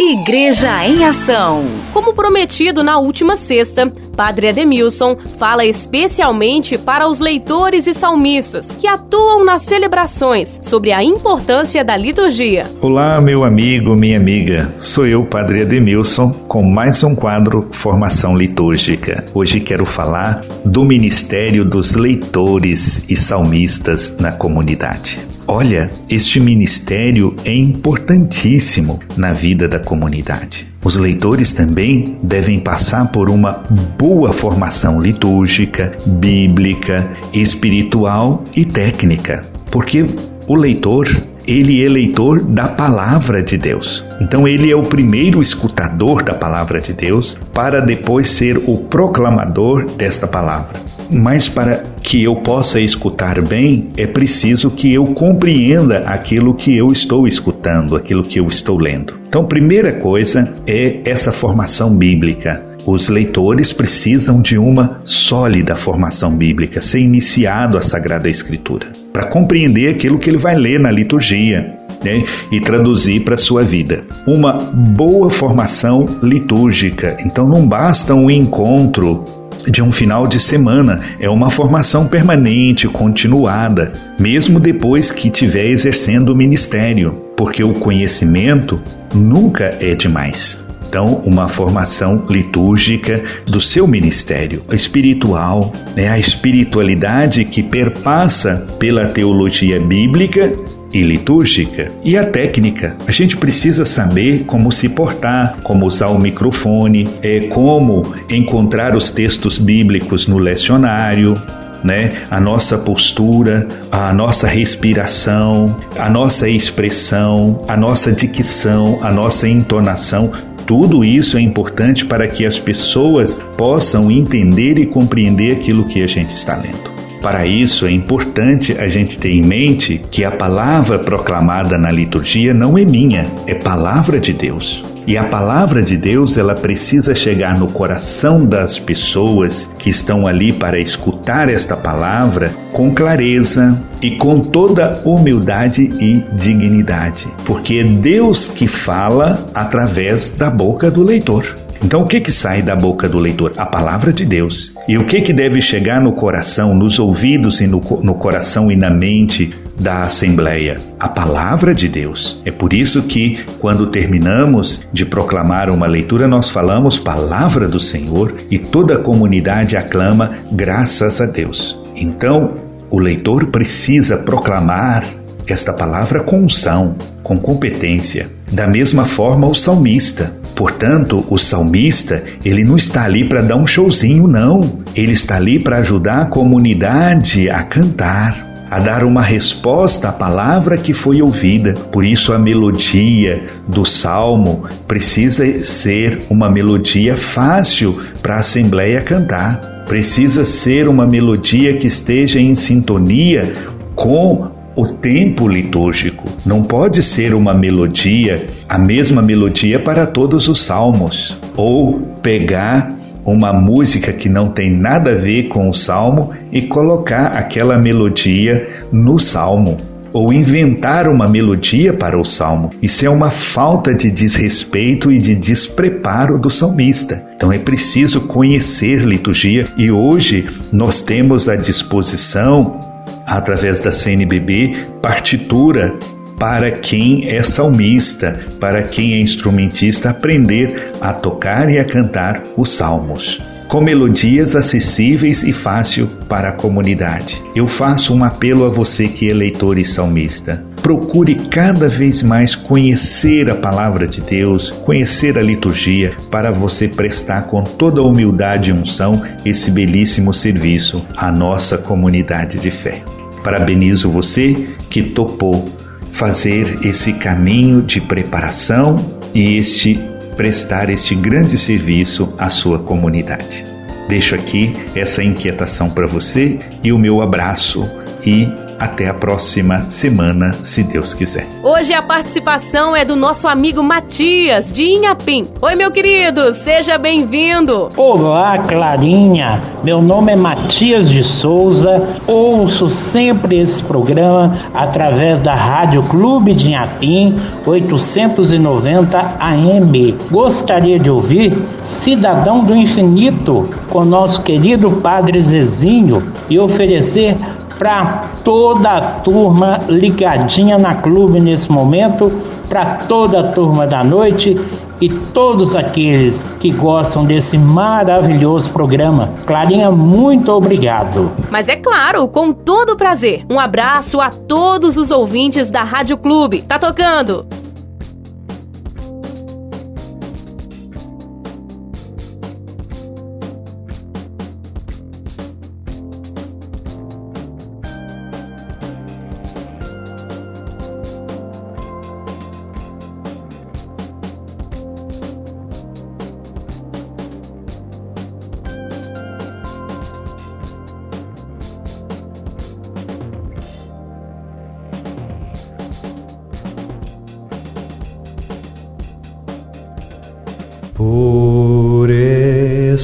Igreja 0.00 0.86
em 0.86 1.04
Ação. 1.04 1.64
Como 1.92 2.14
prometido 2.14 2.84
na 2.84 3.00
última 3.00 3.36
sexta, 3.36 3.92
Padre 4.16 4.50
Ademilson 4.50 5.16
fala 5.36 5.64
especialmente 5.64 6.78
para 6.78 7.08
os 7.08 7.18
leitores 7.18 7.88
e 7.88 7.92
salmistas 7.92 8.70
que 8.70 8.86
atuam 8.86 9.44
nas 9.44 9.62
celebrações 9.62 10.60
sobre 10.62 10.92
a 10.92 11.02
importância 11.02 11.84
da 11.84 11.96
liturgia. 11.96 12.70
Olá, 12.80 13.20
meu 13.20 13.42
amigo, 13.42 13.96
minha 13.96 14.18
amiga. 14.18 14.72
Sou 14.78 15.04
eu, 15.04 15.24
Padre 15.24 15.62
Ademilson, 15.62 16.30
com 16.46 16.62
mais 16.62 17.02
um 17.02 17.16
quadro 17.16 17.66
Formação 17.72 18.36
Litúrgica. 18.36 19.24
Hoje 19.34 19.58
quero 19.58 19.84
falar 19.84 20.42
do 20.64 20.84
ministério 20.84 21.64
dos 21.64 21.94
leitores 21.94 23.02
e 23.08 23.16
salmistas 23.16 24.16
na 24.16 24.30
comunidade. 24.30 25.37
Olha, 25.50 25.90
este 26.10 26.38
ministério 26.38 27.34
é 27.42 27.54
importantíssimo 27.56 29.00
na 29.16 29.32
vida 29.32 29.66
da 29.66 29.78
comunidade. 29.78 30.66
Os 30.84 30.98
leitores 30.98 31.54
também 31.54 32.18
devem 32.22 32.60
passar 32.60 33.10
por 33.10 33.30
uma 33.30 33.62
boa 33.98 34.30
formação 34.30 35.00
litúrgica, 35.00 35.96
bíblica, 36.04 37.10
espiritual 37.32 38.44
e 38.54 38.62
técnica, 38.66 39.46
porque 39.70 40.04
o 40.46 40.54
leitor 40.54 41.08
ele 41.46 41.82
é 41.82 41.88
leitor 41.88 42.42
da 42.42 42.68
palavra 42.68 43.42
de 43.42 43.56
Deus. 43.56 44.04
Então 44.20 44.46
ele 44.46 44.70
é 44.70 44.76
o 44.76 44.82
primeiro 44.82 45.40
escutador 45.40 46.22
da 46.22 46.34
palavra 46.34 46.78
de 46.78 46.92
Deus 46.92 47.38
para 47.54 47.80
depois 47.80 48.28
ser 48.28 48.58
o 48.66 48.76
proclamador 48.76 49.86
desta 49.92 50.26
palavra. 50.26 50.78
Mas 51.10 51.48
para 51.48 51.84
que 52.02 52.22
eu 52.22 52.36
possa 52.36 52.80
escutar 52.80 53.40
bem, 53.40 53.88
é 53.96 54.06
preciso 54.06 54.70
que 54.70 54.92
eu 54.92 55.06
compreenda 55.06 56.00
aquilo 56.00 56.54
que 56.54 56.76
eu 56.76 56.92
estou 56.92 57.26
escutando, 57.26 57.96
aquilo 57.96 58.24
que 58.24 58.38
eu 58.38 58.46
estou 58.46 58.78
lendo. 58.78 59.14
Então, 59.28 59.44
primeira 59.44 59.92
coisa 59.92 60.52
é 60.66 61.00
essa 61.04 61.32
formação 61.32 61.94
bíblica. 61.94 62.62
Os 62.86 63.08
leitores 63.08 63.72
precisam 63.72 64.40
de 64.40 64.56
uma 64.56 65.00
sólida 65.04 65.76
formação 65.76 66.34
bíblica, 66.34 66.80
ser 66.80 67.00
iniciado 67.00 67.76
a 67.76 67.82
Sagrada 67.82 68.28
Escritura, 68.28 68.86
para 69.12 69.26
compreender 69.26 69.90
aquilo 69.90 70.18
que 70.18 70.30
ele 70.30 70.38
vai 70.38 70.56
ler 70.56 70.80
na 70.80 70.90
liturgia, 70.90 71.78
né, 72.02 72.24
e 72.50 72.60
traduzir 72.60 73.20
para 73.24 73.34
a 73.34 73.38
sua 73.38 73.62
vida. 73.62 74.04
Uma 74.26 74.52
boa 74.52 75.30
formação 75.30 76.08
litúrgica. 76.22 77.16
Então 77.24 77.48
não 77.48 77.66
basta 77.66 78.14
um 78.14 78.30
encontro 78.30 79.24
de 79.66 79.82
um 79.82 79.90
final 79.90 80.26
de 80.26 80.38
semana, 80.38 81.00
é 81.18 81.28
uma 81.28 81.50
formação 81.50 82.06
permanente, 82.06 82.86
continuada, 82.88 83.92
mesmo 84.18 84.60
depois 84.60 85.10
que 85.10 85.28
estiver 85.28 85.66
exercendo 85.66 86.30
o 86.30 86.36
ministério, 86.36 87.22
porque 87.36 87.62
o 87.62 87.72
conhecimento 87.72 88.80
nunca 89.14 89.76
é 89.80 89.94
demais. 89.94 90.58
Então, 90.88 91.22
uma 91.26 91.46
formação 91.48 92.24
litúrgica 92.30 93.22
do 93.44 93.60
seu 93.60 93.86
ministério 93.86 94.62
espiritual, 94.72 95.70
né? 95.94 96.08
a 96.08 96.18
espiritualidade 96.18 97.44
que 97.44 97.62
perpassa 97.62 98.66
pela 98.78 99.06
teologia 99.06 99.78
bíblica 99.78 100.56
e 100.92 101.02
litúrgica. 101.02 101.92
E 102.04 102.16
a 102.16 102.24
técnica. 102.24 102.96
A 103.06 103.12
gente 103.12 103.36
precisa 103.36 103.84
saber 103.84 104.44
como 104.44 104.72
se 104.72 104.88
portar, 104.88 105.58
como 105.62 105.86
usar 105.86 106.08
o 106.08 106.18
microfone, 106.18 107.08
é, 107.22 107.40
como 107.48 108.14
encontrar 108.30 108.96
os 108.96 109.10
textos 109.10 109.58
bíblicos 109.58 110.26
no 110.26 110.38
lecionário, 110.38 111.40
né? 111.84 112.22
A 112.30 112.40
nossa 112.40 112.76
postura, 112.78 113.66
a 113.90 114.12
nossa 114.12 114.46
respiração, 114.46 115.76
a 115.96 116.10
nossa 116.10 116.48
expressão, 116.48 117.62
a 117.68 117.76
nossa 117.76 118.12
dicção, 118.12 118.98
a 119.02 119.12
nossa 119.12 119.48
entonação, 119.48 120.32
tudo 120.66 121.02
isso 121.02 121.38
é 121.38 121.40
importante 121.40 122.04
para 122.04 122.28
que 122.28 122.44
as 122.44 122.58
pessoas 122.58 123.40
possam 123.56 124.10
entender 124.10 124.78
e 124.78 124.84
compreender 124.84 125.52
aquilo 125.52 125.84
que 125.84 126.02
a 126.02 126.06
gente 126.06 126.36
está 126.36 126.56
lendo. 126.56 126.97
Para 127.22 127.46
isso 127.46 127.86
é 127.86 127.90
importante 127.90 128.76
a 128.78 128.88
gente 128.88 129.18
ter 129.18 129.32
em 129.32 129.42
mente 129.42 130.00
que 130.10 130.24
a 130.24 130.30
palavra 130.30 130.98
proclamada 130.98 131.76
na 131.76 131.90
liturgia 131.90 132.54
não 132.54 132.78
é 132.78 132.84
minha, 132.84 133.26
é 133.46 133.54
palavra 133.54 134.20
de 134.20 134.32
Deus. 134.32 134.84
E 135.08 135.16
a 135.16 135.24
palavra 135.24 135.82
de 135.82 135.96
Deus, 135.96 136.36
ela 136.36 136.54
precisa 136.54 137.14
chegar 137.14 137.58
no 137.58 137.68
coração 137.68 138.44
das 138.44 138.78
pessoas 138.78 139.66
que 139.78 139.88
estão 139.88 140.26
ali 140.26 140.52
para 140.52 140.78
escutar 140.78 141.48
esta 141.48 141.74
palavra 141.74 142.52
com 142.72 142.94
clareza 142.94 143.80
e 144.02 144.10
com 144.18 144.38
toda 144.38 145.00
humildade 145.06 145.90
e 145.98 146.22
dignidade, 146.36 147.26
porque 147.46 147.76
é 147.76 147.84
Deus 147.84 148.48
que 148.48 148.68
fala 148.68 149.48
através 149.54 150.28
da 150.28 150.50
boca 150.50 150.90
do 150.90 151.02
leitor. 151.02 151.56
Então, 151.82 152.02
o 152.02 152.06
que 152.06 152.20
que 152.20 152.32
sai 152.32 152.60
da 152.60 152.74
boca 152.74 153.08
do 153.08 153.18
leitor? 153.18 153.52
A 153.56 153.64
palavra 153.64 154.12
de 154.12 154.24
Deus. 154.24 154.72
E 154.88 154.98
o 154.98 155.06
que 155.06 155.20
que 155.20 155.32
deve 155.32 155.60
chegar 155.60 156.00
no 156.00 156.12
coração, 156.12 156.74
nos 156.74 156.98
ouvidos 156.98 157.60
e 157.60 157.66
no, 157.66 157.80
no 158.02 158.14
coração 158.14 158.70
e 158.70 158.76
na 158.76 158.90
mente 158.90 159.50
da 159.78 160.02
Assembleia? 160.02 160.80
A 160.98 161.08
palavra 161.08 161.74
de 161.74 161.88
Deus. 161.88 162.40
É 162.44 162.50
por 162.50 162.72
isso 162.72 163.02
que, 163.02 163.38
quando 163.58 163.86
terminamos 163.86 164.82
de 164.92 165.06
proclamar 165.06 165.70
uma 165.70 165.86
leitura, 165.86 166.26
nós 166.26 166.50
falamos 166.50 166.98
palavra 166.98 167.68
do 167.68 167.78
Senhor 167.78 168.34
e 168.50 168.58
toda 168.58 168.94
a 168.94 168.98
comunidade 168.98 169.76
aclama 169.76 170.32
graças 170.50 171.20
a 171.20 171.26
Deus. 171.26 171.78
Então, 171.94 172.54
o 172.90 172.98
leitor 172.98 173.46
precisa 173.46 174.18
proclamar 174.18 175.04
esta 175.48 175.72
palavra 175.72 176.20
com 176.20 176.40
unção, 176.40 176.94
com 177.22 177.38
competência. 177.38 178.30
Da 178.50 178.66
mesma 178.66 179.04
forma, 179.04 179.46
o 179.46 179.54
salmista. 179.54 180.32
Portanto, 180.54 181.24
o 181.28 181.38
salmista, 181.38 182.22
ele 182.44 182.64
não 182.64 182.76
está 182.76 183.04
ali 183.04 183.28
para 183.28 183.42
dar 183.42 183.56
um 183.56 183.66
showzinho, 183.66 184.26
não. 184.26 184.80
Ele 184.94 185.12
está 185.12 185.36
ali 185.36 185.58
para 185.58 185.78
ajudar 185.78 186.22
a 186.22 186.26
comunidade 186.26 187.48
a 187.48 187.62
cantar, 187.62 188.66
a 188.70 188.78
dar 188.78 189.04
uma 189.04 189.22
resposta 189.22 190.08
à 190.08 190.12
palavra 190.12 190.76
que 190.76 190.92
foi 190.92 191.22
ouvida. 191.22 191.74
Por 191.92 192.04
isso, 192.04 192.32
a 192.32 192.38
melodia 192.38 193.44
do 193.68 193.84
salmo 193.84 194.64
precisa 194.86 195.62
ser 195.62 196.22
uma 196.28 196.50
melodia 196.50 197.16
fácil 197.16 198.02
para 198.20 198.36
a 198.36 198.40
assembleia 198.40 199.00
cantar. 199.00 199.84
Precisa 199.86 200.44
ser 200.44 200.88
uma 200.88 201.06
melodia 201.06 201.76
que 201.76 201.86
esteja 201.86 202.40
em 202.40 202.54
sintonia 202.54 203.54
com 203.94 204.57
o 204.78 204.86
tempo 204.86 205.48
litúrgico. 205.48 206.28
Não 206.46 206.62
pode 206.62 207.02
ser 207.02 207.34
uma 207.34 207.52
melodia, 207.52 208.46
a 208.68 208.78
mesma 208.78 209.20
melodia 209.20 209.80
para 209.80 210.06
todos 210.06 210.46
os 210.46 210.60
salmos, 210.60 211.36
ou 211.56 212.00
pegar 212.22 212.94
uma 213.24 213.52
música 213.52 214.12
que 214.12 214.28
não 214.28 214.50
tem 214.50 214.70
nada 214.70 215.10
a 215.10 215.14
ver 215.16 215.48
com 215.48 215.68
o 215.68 215.74
salmo 215.74 216.30
e 216.52 216.62
colocar 216.62 217.32
aquela 217.32 217.76
melodia 217.76 218.68
no 218.92 219.18
salmo 219.18 219.78
ou 220.12 220.32
inventar 220.32 221.08
uma 221.08 221.28
melodia 221.28 221.92
para 221.92 222.18
o 222.18 222.24
salmo. 222.24 222.70
Isso 222.80 223.04
é 223.04 223.10
uma 223.10 223.30
falta 223.30 223.92
de 223.92 224.10
desrespeito 224.10 225.12
e 225.12 225.18
de 225.18 225.34
despreparo 225.34 226.38
do 226.38 226.50
salmista. 226.50 227.26
Então 227.34 227.52
é 227.52 227.58
preciso 227.58 228.22
conhecer 228.22 229.00
liturgia 229.00 229.66
e 229.76 229.90
hoje 229.90 230.46
nós 230.72 231.02
temos 231.02 231.48
à 231.48 231.56
disposição 231.56 232.87
através 233.28 233.78
da 233.78 233.92
CNBB, 233.92 234.76
partitura 235.02 235.98
para 236.38 236.70
quem 236.70 237.28
é 237.28 237.42
salmista, 237.42 238.38
para 238.60 238.84
quem 238.84 239.14
é 239.14 239.20
instrumentista, 239.20 240.10
aprender 240.10 240.92
a 241.00 241.12
tocar 241.12 241.68
e 241.68 241.78
a 241.78 241.84
cantar 241.84 242.42
os 242.56 242.72
salmos. 242.72 243.42
Com 243.66 243.82
melodias 243.82 244.56
acessíveis 244.56 245.42
e 245.42 245.52
fácil 245.52 246.08
para 246.26 246.48
a 246.48 246.52
comunidade. 246.52 247.42
Eu 247.54 247.66
faço 247.66 248.14
um 248.14 248.24
apelo 248.24 248.64
a 248.64 248.68
você 248.68 249.08
que 249.08 249.30
é 249.30 249.34
leitor 249.34 249.76
e 249.76 249.84
salmista. 249.84 250.64
procure 250.80 251.34
cada 251.34 251.86
vez 251.86 252.22
mais 252.22 252.54
conhecer 252.54 253.50
a 253.50 253.54
palavra 253.54 254.06
de 254.06 254.22
Deus, 254.22 254.70
conhecer 254.70 255.36
a 255.36 255.42
liturgia, 255.42 256.12
para 256.30 256.50
você 256.50 256.88
prestar 256.88 257.42
com 257.42 257.62
toda 257.62 258.00
humildade 258.00 258.70
e 258.70 258.72
unção 258.72 259.20
esse 259.44 259.70
belíssimo 259.70 260.32
serviço 260.32 261.04
à 261.14 261.30
nossa 261.30 261.76
comunidade 261.76 262.58
de 262.58 262.70
fé. 262.70 263.02
Parabenizo 263.48 264.10
você 264.10 264.68
que 264.90 265.02
topou 265.02 265.72
fazer 266.12 266.80
esse 266.84 267.14
caminho 267.14 267.80
de 267.80 267.98
preparação 267.98 269.18
e 269.34 269.56
este 269.56 269.98
prestar 270.36 270.90
este 270.90 271.14
grande 271.14 271.56
serviço 271.56 272.34
à 272.36 272.50
sua 272.50 272.78
comunidade. 272.78 273.64
Deixo 274.06 274.34
aqui 274.34 274.76
essa 274.94 275.24
inquietação 275.24 275.88
para 275.88 276.06
você 276.06 276.58
e 276.84 276.92
o 276.92 276.98
meu 276.98 277.22
abraço 277.22 277.88
e 278.22 278.46
até 278.78 279.08
a 279.08 279.14
próxima 279.14 279.88
semana, 279.88 280.56
se 280.62 280.82
Deus 280.82 281.12
quiser. 281.12 281.46
Hoje 281.62 281.92
a 281.92 282.02
participação 282.02 282.94
é 282.94 283.04
do 283.04 283.16
nosso 283.16 283.48
amigo 283.48 283.82
Matias, 283.82 284.70
de 284.70 284.84
Inhapim. 284.84 285.48
Oi, 285.60 285.74
meu 285.74 285.90
querido, 285.90 286.52
seja 286.52 286.96
bem-vindo. 286.96 287.88
Olá, 287.96 288.58
Clarinha. 288.58 289.60
Meu 289.82 290.00
nome 290.00 290.32
é 290.32 290.36
Matias 290.36 291.10
de 291.10 291.22
Souza. 291.22 292.06
Ouço 292.26 292.88
sempre 292.88 293.58
esse 293.58 293.82
programa 293.82 294.56
através 294.72 295.40
da 295.40 295.54
Rádio 295.54 296.02
Clube 296.04 296.54
de 296.54 296.68
Inhapim, 296.68 297.36
890 297.66 299.36
AM. 299.40 300.16
Gostaria 300.30 300.98
de 300.98 301.10
ouvir 301.10 301.66
Cidadão 301.80 302.64
do 302.64 302.74
Infinito 302.74 303.68
com 303.90 304.04
nosso 304.04 304.42
querido 304.42 304.90
Padre 304.90 305.40
Zezinho 305.42 306.32
e 306.48 306.58
oferecer 306.58 307.36
para 307.78 308.24
toda 308.42 308.90
a 308.90 309.00
turma 309.20 309.78
ligadinha 309.88 310.76
na 310.78 310.94
clube 310.94 311.38
nesse 311.38 311.70
momento, 311.70 312.30
para 312.68 312.96
toda 312.96 313.40
a 313.40 313.52
turma 313.52 313.86
da 313.86 314.02
noite 314.02 314.58
e 315.00 315.08
todos 315.08 315.76
aqueles 315.76 316.44
que 316.58 316.70
gostam 316.70 317.24
desse 317.24 317.56
maravilhoso 317.56 318.70
programa. 318.70 319.30
Clarinha, 319.46 319.90
muito 319.90 320.50
obrigado. 320.50 321.30
Mas 321.50 321.68
é 321.68 321.76
claro, 321.76 322.26
com 322.28 322.52
todo 322.52 322.96
prazer. 322.96 323.44
Um 323.48 323.60
abraço 323.60 324.20
a 324.20 324.30
todos 324.30 324.96
os 324.96 325.10
ouvintes 325.10 325.70
da 325.70 325.82
Rádio 325.82 326.18
Clube. 326.18 326.62
Tá 326.62 326.78
tocando? 326.78 327.46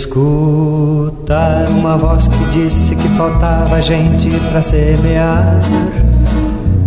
Escutar 0.04 1.66
uma 1.70 1.96
voz 1.96 2.28
que 2.28 2.44
disse 2.52 2.94
que 2.94 3.08
faltava 3.16 3.80
gente 3.80 4.28
para 4.50 4.62
semear. 4.62 5.60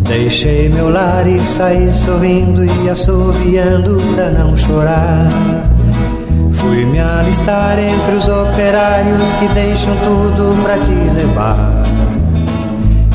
Deixei 0.03 0.69
meu 0.69 0.89
lar 0.89 1.25
e 1.27 1.39
saí 1.39 1.91
sorrindo 1.91 2.63
e 2.63 2.89
assoviando 2.89 3.97
pra 4.13 4.29
não 4.29 4.55
chorar. 4.55 5.27
Fui 6.53 6.85
me 6.85 6.99
alistar 6.99 7.79
entre 7.79 8.15
os 8.15 8.27
operários 8.27 9.33
que 9.33 9.47
deixam 9.49 9.95
tudo 9.95 10.63
pra 10.63 10.77
te 10.77 10.91
levar. 10.91 11.96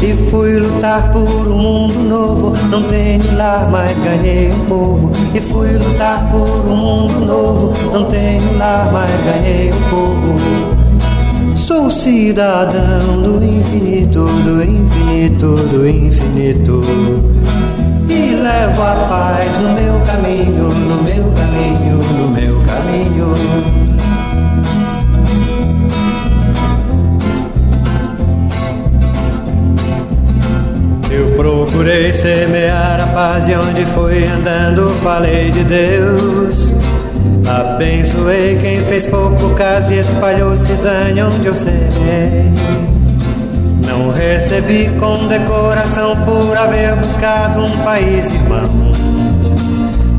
E 0.03 0.17
fui 0.31 0.59
lutar 0.59 1.13
por 1.13 1.21
um 1.21 1.57
mundo 1.57 2.01
novo. 2.01 2.53
Não 2.69 2.83
tenho 2.83 3.37
lar, 3.37 3.71
mas 3.71 3.97
ganhei 4.01 4.53
um 4.53 4.65
povo. 4.67 5.13
E 5.33 5.41
fui 5.41 5.79
lutar 5.79 6.29
por 6.29 6.69
um 6.69 6.77
mundo 6.77 7.25
novo. 7.25 7.93
Não 7.93 8.07
tenho 8.07 8.59
lar, 8.59 8.91
mas 8.93 9.21
ganhei 9.21 9.73
um 9.73 9.81
povo. 9.89 10.83
Sou 11.55 11.89
cidadão 11.89 13.23
do 13.23 13.45
infinito, 13.45 14.27
do 14.27 14.65
infinito, 14.65 15.55
do 15.69 15.89
infinito. 15.89 16.83
E 18.09 18.35
levo 18.35 18.83
a 18.83 18.95
paz 19.09 19.57
no 19.59 19.73
meu 19.73 20.01
caminho, 20.05 20.69
no 20.69 21.03
meu 21.05 21.33
caminho, 21.33 21.99
no 22.19 22.29
meu 22.29 22.61
caminho. 22.67 23.82
Procurei 31.37 32.13
semear 32.13 33.01
a 33.01 33.07
paz 33.09 33.49
e 33.49 33.55
onde 33.55 33.85
fui 33.87 34.25
andando 34.25 34.89
falei 35.03 35.51
de 35.51 35.65
Deus. 35.65 36.75
Abençoei 37.47 38.57
quem 38.61 38.85
fez 38.85 39.07
pouco 39.07 39.51
caso 39.55 39.93
e 39.93 39.99
espalhou 39.99 40.57
cisânia 40.57 41.27
onde 41.27 41.47
eu 41.47 41.55
semeei. 41.55 42.53
Não 43.87 44.11
recebi 44.11 44.89
condecoração 44.99 46.17
por 46.25 46.57
haver 46.57 46.95
buscado 46.97 47.65
um 47.65 47.79
país 47.79 48.27
irmão. 48.27 48.93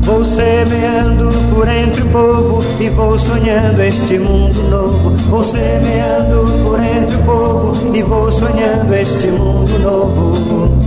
Vou 0.02 0.22
semeando 0.22 1.32
por 1.54 1.66
entre 1.66 2.02
o 2.02 2.06
povo 2.10 2.62
e 2.78 2.90
vou 2.90 3.18
sonhando 3.18 3.80
este 3.80 4.18
mundo 4.18 4.62
novo. 4.68 5.10
Vou 5.30 5.42
semeando 5.42 6.62
por 6.62 6.78
entre 6.78 7.16
o 7.16 7.22
povo 7.22 7.96
e 7.96 8.02
vou 8.02 8.30
sonhando 8.30 8.94
este 8.94 9.28
mundo 9.28 9.78
novo. 9.78 10.83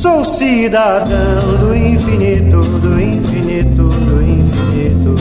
Sou 0.00 0.24
cidadão 0.24 1.56
do 1.58 1.74
infinito, 1.74 2.62
do 2.62 3.00
infinito, 3.00 3.88
do 3.88 4.22
infinito. 4.22 5.16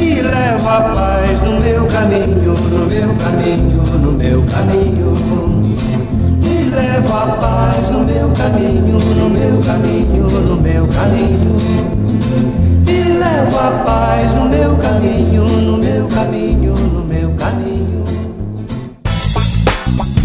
E 0.00 0.22
levo 0.22 0.68
a 0.70 0.80
paz 0.80 1.42
no 1.42 1.60
meu 1.60 1.84
caminho, 1.84 2.54
no 2.54 2.86
meu 2.86 3.14
caminho, 3.16 3.82
no 4.00 4.12
meu 4.12 4.42
caminho. 4.44 5.12
E 6.42 6.70
levo 6.70 7.12
a 7.12 7.26
paz 7.26 7.90
no 7.90 8.04
meu 8.04 8.30
caminho, 8.30 8.98
no 9.16 9.28
meu 9.28 9.60
caminho, 9.60 10.30
no 10.30 10.56
meu 10.56 10.88
caminho. 10.88 11.56
E 12.88 13.02
levo 13.18 13.58
a 13.58 13.70
paz 13.84 14.32
no 14.32 14.48
meu 14.48 14.76
caminho, 14.78 15.44
no 15.44 15.76
meu 15.76 16.06
caminho, 16.06 16.74
no 16.74 17.04
meu 17.04 17.30
caminho. 17.34 18.02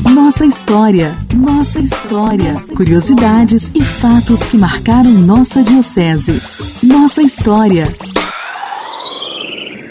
Nossa 0.10 0.46
história, 0.46 1.27
nossa 1.38 1.80
história, 1.80 2.56
curiosidades 2.76 3.70
e 3.76 3.82
fatos 3.84 4.44
que 4.44 4.58
marcaram 4.58 5.12
nossa 5.12 5.62
diocese. 5.64 6.42
Nossa 6.82 7.22
história. 7.22 7.94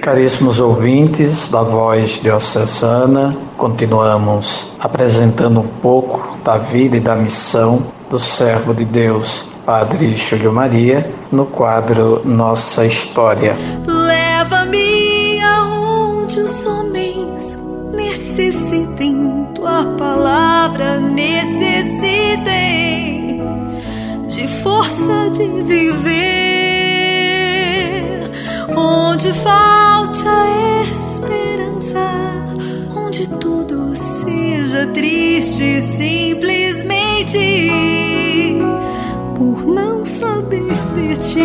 Caríssimos 0.02 0.60
ouvintes 0.60 1.48
da 1.48 1.62
Voz 1.62 2.20
Diocesana, 2.20 3.36
continuamos 3.56 4.68
apresentando 4.80 5.60
um 5.60 5.68
pouco 5.68 6.36
da 6.44 6.58
vida 6.58 6.96
e 6.96 7.00
da 7.00 7.14
missão 7.14 7.82
do 8.10 8.18
servo 8.18 8.74
de 8.74 8.84
Deus, 8.84 9.48
Padre 9.64 10.16
Júlio 10.16 10.52
Maria, 10.52 11.08
no 11.30 11.46
quadro 11.46 12.22
Nossa 12.24 12.84
História. 12.84 13.56
Força 25.06 25.30
de 25.30 25.46
viver, 25.62 26.30
onde 28.76 29.32
falte 29.32 30.24
a 30.26 30.82
esperança, 30.90 32.00
onde 32.94 33.28
tudo 33.40 33.94
seja 33.96 34.88
triste 34.88 35.80
simplesmente 35.80 37.38
por 39.36 39.64
não 39.64 40.04
saber 40.04 40.74
de 40.96 41.16
ti. 41.16 41.38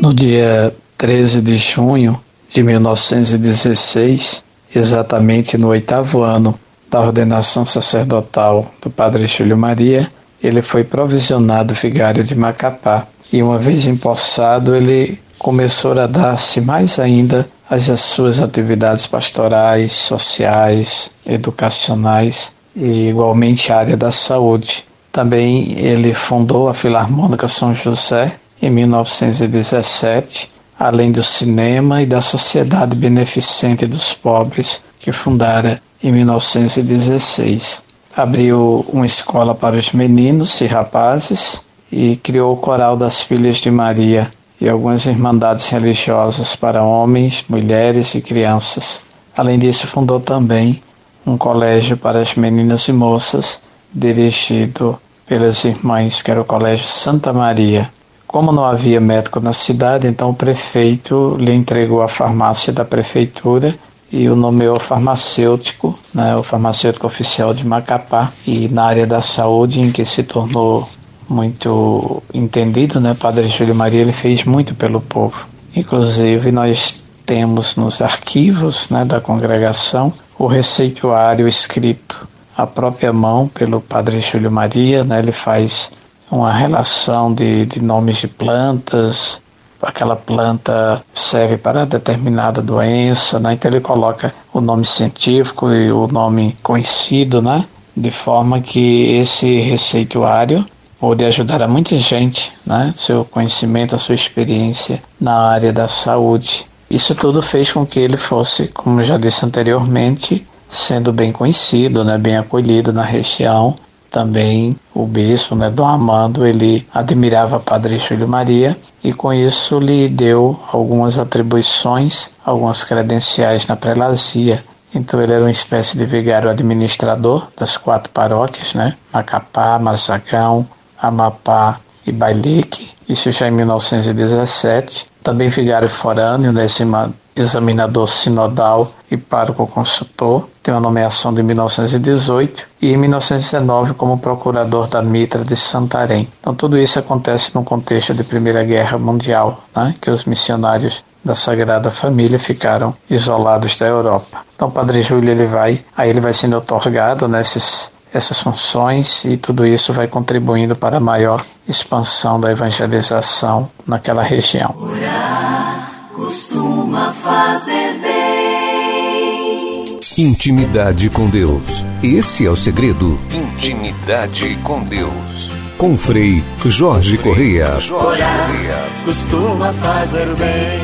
No 0.00 0.14
dia 0.14 0.72
13 0.96 1.42
de 1.42 1.58
junho 1.58 2.20
de 2.48 2.62
1916, 2.62 4.44
exatamente 4.74 5.58
no 5.58 5.66
oitavo 5.68 6.22
ano 6.22 6.56
da 6.88 7.00
ordenação 7.00 7.66
sacerdotal 7.66 8.70
do 8.80 8.88
Padre 8.88 9.26
Júlio 9.26 9.56
Maria, 9.56 10.08
ele 10.42 10.62
foi 10.62 10.84
provisionado 10.84 11.74
vigário 11.74 12.22
de 12.22 12.34
Macapá 12.34 13.06
e, 13.32 13.42
uma 13.42 13.58
vez 13.58 13.86
empossado, 13.86 14.74
ele 14.74 15.20
começou 15.38 15.98
a 15.98 16.06
dar-se 16.06 16.60
mais 16.60 16.98
ainda 16.98 17.46
às 17.68 17.84
suas 18.00 18.40
atividades 18.40 19.06
pastorais, 19.06 19.92
sociais, 19.92 21.10
educacionais 21.26 22.52
e, 22.74 23.08
igualmente, 23.08 23.72
a 23.72 23.78
área 23.78 23.96
da 23.96 24.12
saúde, 24.12 24.84
Também 25.10 25.72
ele 25.78 26.12
fundou 26.12 26.68
a 26.68 26.74
Filarmônica 26.74 27.48
São 27.48 27.74
José 27.74 28.36
em 28.60 28.68
1917, 28.68 30.50
além 30.78 31.10
do 31.10 31.22
cinema 31.22 32.02
e 32.02 32.06
da 32.06 32.20
Sociedade 32.20 32.94
Beneficente 32.94 33.86
dos 33.86 34.12
Pobres, 34.12 34.82
que 34.98 35.12
fundara 35.12 35.80
em 36.02 36.12
1916. 36.12 37.82
Abriu 38.16 38.82
uma 38.90 39.04
escola 39.04 39.54
para 39.54 39.76
os 39.76 39.92
meninos 39.92 40.62
e 40.62 40.66
rapazes 40.66 41.62
e 41.92 42.16
criou 42.16 42.54
o 42.54 42.56
Coral 42.56 42.96
das 42.96 43.20
Filhas 43.20 43.58
de 43.58 43.70
Maria 43.70 44.32
e 44.58 44.66
algumas 44.70 45.04
irmandades 45.04 45.68
religiosas 45.68 46.56
para 46.56 46.82
homens, 46.82 47.44
mulheres 47.46 48.14
e 48.14 48.22
crianças. 48.22 49.02
Além 49.36 49.58
disso, 49.58 49.86
fundou 49.86 50.18
também 50.18 50.82
um 51.26 51.36
colégio 51.36 51.98
para 51.98 52.18
as 52.18 52.34
meninas 52.36 52.88
e 52.88 52.92
moças, 52.92 53.60
dirigido 53.92 54.98
pelas 55.26 55.62
irmãs, 55.66 56.22
que 56.22 56.30
era 56.30 56.40
o 56.40 56.44
Colégio 56.46 56.86
Santa 56.88 57.34
Maria. 57.34 57.92
Como 58.26 58.50
não 58.50 58.64
havia 58.64 58.98
médico 58.98 59.40
na 59.40 59.52
cidade, 59.52 60.06
então 60.06 60.30
o 60.30 60.34
prefeito 60.34 61.36
lhe 61.38 61.52
entregou 61.52 62.00
a 62.00 62.08
farmácia 62.08 62.72
da 62.72 62.82
prefeitura 62.82 63.74
e 64.12 64.28
o 64.28 64.36
nomeou 64.36 64.78
farmacêutico, 64.78 65.98
né, 66.14 66.36
o 66.36 66.42
farmacêutico 66.42 67.06
oficial 67.06 67.52
de 67.52 67.66
Macapá, 67.66 68.32
e 68.46 68.68
na 68.68 68.84
área 68.84 69.06
da 69.06 69.20
saúde, 69.20 69.80
em 69.80 69.90
que 69.90 70.04
se 70.04 70.22
tornou 70.22 70.88
muito 71.28 72.22
entendido, 72.32 73.00
né, 73.00 73.14
Padre 73.18 73.48
Júlio 73.48 73.74
Maria, 73.74 74.00
ele 74.00 74.12
fez 74.12 74.44
muito 74.44 74.74
pelo 74.74 75.00
povo. 75.00 75.46
Inclusive, 75.74 76.52
nós 76.52 77.04
temos 77.24 77.76
nos 77.76 78.00
arquivos 78.00 78.88
né, 78.90 79.04
da 79.04 79.20
congregação 79.20 80.12
o 80.38 80.46
receituário 80.46 81.48
escrito 81.48 82.28
à 82.56 82.66
própria 82.66 83.12
mão 83.12 83.48
pelo 83.48 83.80
Padre 83.80 84.20
Júlio 84.20 84.50
Maria, 84.50 85.02
né, 85.02 85.18
ele 85.18 85.32
faz 85.32 85.90
uma 86.30 86.52
relação 86.52 87.32
de, 87.32 87.66
de 87.66 87.80
nomes 87.80 88.16
de 88.18 88.28
plantas, 88.28 89.42
aquela 89.86 90.16
planta 90.16 91.02
serve 91.14 91.56
para 91.56 91.86
determinada 91.86 92.60
doença, 92.60 93.38
né? 93.38 93.52
então 93.52 93.70
ele 93.70 93.80
coloca 93.80 94.34
o 94.52 94.60
nome 94.60 94.84
científico 94.84 95.70
e 95.70 95.90
o 95.90 96.06
nome 96.08 96.56
conhecido, 96.62 97.40
né? 97.40 97.64
de 97.96 98.10
forma 98.10 98.60
que 98.60 99.14
esse 99.14 99.60
receituário 99.60 100.66
pode 100.98 101.24
ajudar 101.24 101.62
a 101.62 101.68
muita 101.68 101.96
gente, 101.96 102.52
né? 102.66 102.92
seu 102.96 103.24
conhecimento, 103.24 103.94
a 103.94 103.98
sua 103.98 104.14
experiência 104.14 105.02
na 105.20 105.50
área 105.50 105.72
da 105.72 105.88
saúde. 105.88 106.66
Isso 106.90 107.14
tudo 107.14 107.40
fez 107.40 107.72
com 107.72 107.86
que 107.86 107.98
ele 107.98 108.16
fosse, 108.16 108.68
como 108.68 109.04
já 109.04 109.16
disse 109.16 109.44
anteriormente, 109.44 110.46
sendo 110.68 111.12
bem 111.12 111.32
conhecido, 111.32 112.04
né? 112.04 112.18
bem 112.18 112.36
acolhido 112.36 112.92
na 112.92 113.04
região 113.04 113.76
também 114.10 114.74
o 114.94 115.06
bispo, 115.06 115.54
né, 115.54 115.68
Dom 115.68 115.86
Amando, 115.86 116.46
ele 116.46 116.86
admirava 116.94 117.60
Padre 117.60 117.98
Júlio 117.98 118.26
Maria 118.26 118.74
e 119.02 119.12
com 119.12 119.32
isso 119.32 119.78
lhe 119.78 120.08
deu 120.08 120.58
algumas 120.72 121.18
atribuições, 121.18 122.30
algumas 122.44 122.82
credenciais 122.84 123.66
na 123.66 123.76
prelazia. 123.76 124.62
Então 124.94 125.20
ele 125.20 125.32
era 125.32 125.42
uma 125.42 125.50
espécie 125.50 125.98
de 125.98 126.06
vigário 126.06 126.48
administrador 126.48 127.48
das 127.56 127.76
quatro 127.76 128.10
paróquias, 128.10 128.74
né? 128.74 128.96
Macapá, 129.12 129.78
Massagão, 129.78 130.66
Amapá 131.00 131.78
e 132.06 132.12
Bailique, 132.12 132.90
isso 133.08 133.30
já 133.30 133.48
em 133.48 133.52
1917. 133.52 135.06
Também 135.22 135.48
vigário 135.48 135.88
forâneo, 135.88 136.52
décima 136.52 137.12
examinador 137.36 138.08
sinodal 138.08 138.90
e 139.10 139.16
pároco 139.16 139.66
consultor, 139.66 140.48
tem 140.62 140.72
uma 140.72 140.80
nomeação 140.80 141.32
de 141.32 141.42
1918 141.42 142.66
e 142.80 142.92
em 142.92 142.96
1919 142.96 143.94
como 143.94 144.18
procurador 144.18 144.88
da 144.88 145.02
Mitra 145.02 145.44
de 145.44 145.54
Santarém. 145.54 146.28
Então 146.40 146.54
tudo 146.54 146.78
isso 146.78 146.98
acontece 146.98 147.54
no 147.54 147.62
contexto 147.62 148.14
de 148.14 148.24
Primeira 148.24 148.64
Guerra 148.64 148.98
Mundial, 148.98 149.62
né, 149.74 149.94
que 150.00 150.10
os 150.10 150.24
missionários 150.24 151.04
da 151.24 151.34
Sagrada 151.34 151.90
Família 151.90 152.38
ficaram 152.38 152.96
isolados 153.10 153.78
da 153.78 153.86
Europa. 153.86 154.44
Então 154.54 154.70
Padre 154.70 155.02
Júlio 155.02 155.30
ele 155.30 155.46
vai, 155.46 155.84
aí 155.96 156.10
ele 156.10 156.20
vai 156.20 156.32
sendo 156.32 156.56
otorgado 156.56 157.28
nesses 157.28 157.94
essas 158.14 158.40
funções 158.40 159.26
e 159.26 159.36
tudo 159.36 159.66
isso 159.66 159.92
vai 159.92 160.08
contribuindo 160.08 160.74
para 160.74 160.96
a 160.96 161.00
maior 161.00 161.44
expansão 161.68 162.40
da 162.40 162.50
evangelização 162.50 163.68
naquela 163.86 164.22
região. 164.22 164.74
Orar 164.80 165.85
costuma 166.16 167.12
fazer 167.12 168.00
bem. 168.00 169.84
Intimidade 170.16 171.10
com 171.10 171.28
Deus. 171.28 171.84
Esse 172.02 172.46
é 172.46 172.50
o 172.50 172.56
segredo. 172.56 173.20
Intimidade 173.30 174.58
com 174.64 174.82
Deus. 174.82 175.50
Com 175.76 175.94
Frei 175.94 176.42
Jorge 176.64 177.18
Correia. 177.18 177.78
Jorge 177.78 178.22
Correia. 178.22 178.76
Costuma 179.04 179.74
fazer 179.74 180.34
bem. 180.36 180.80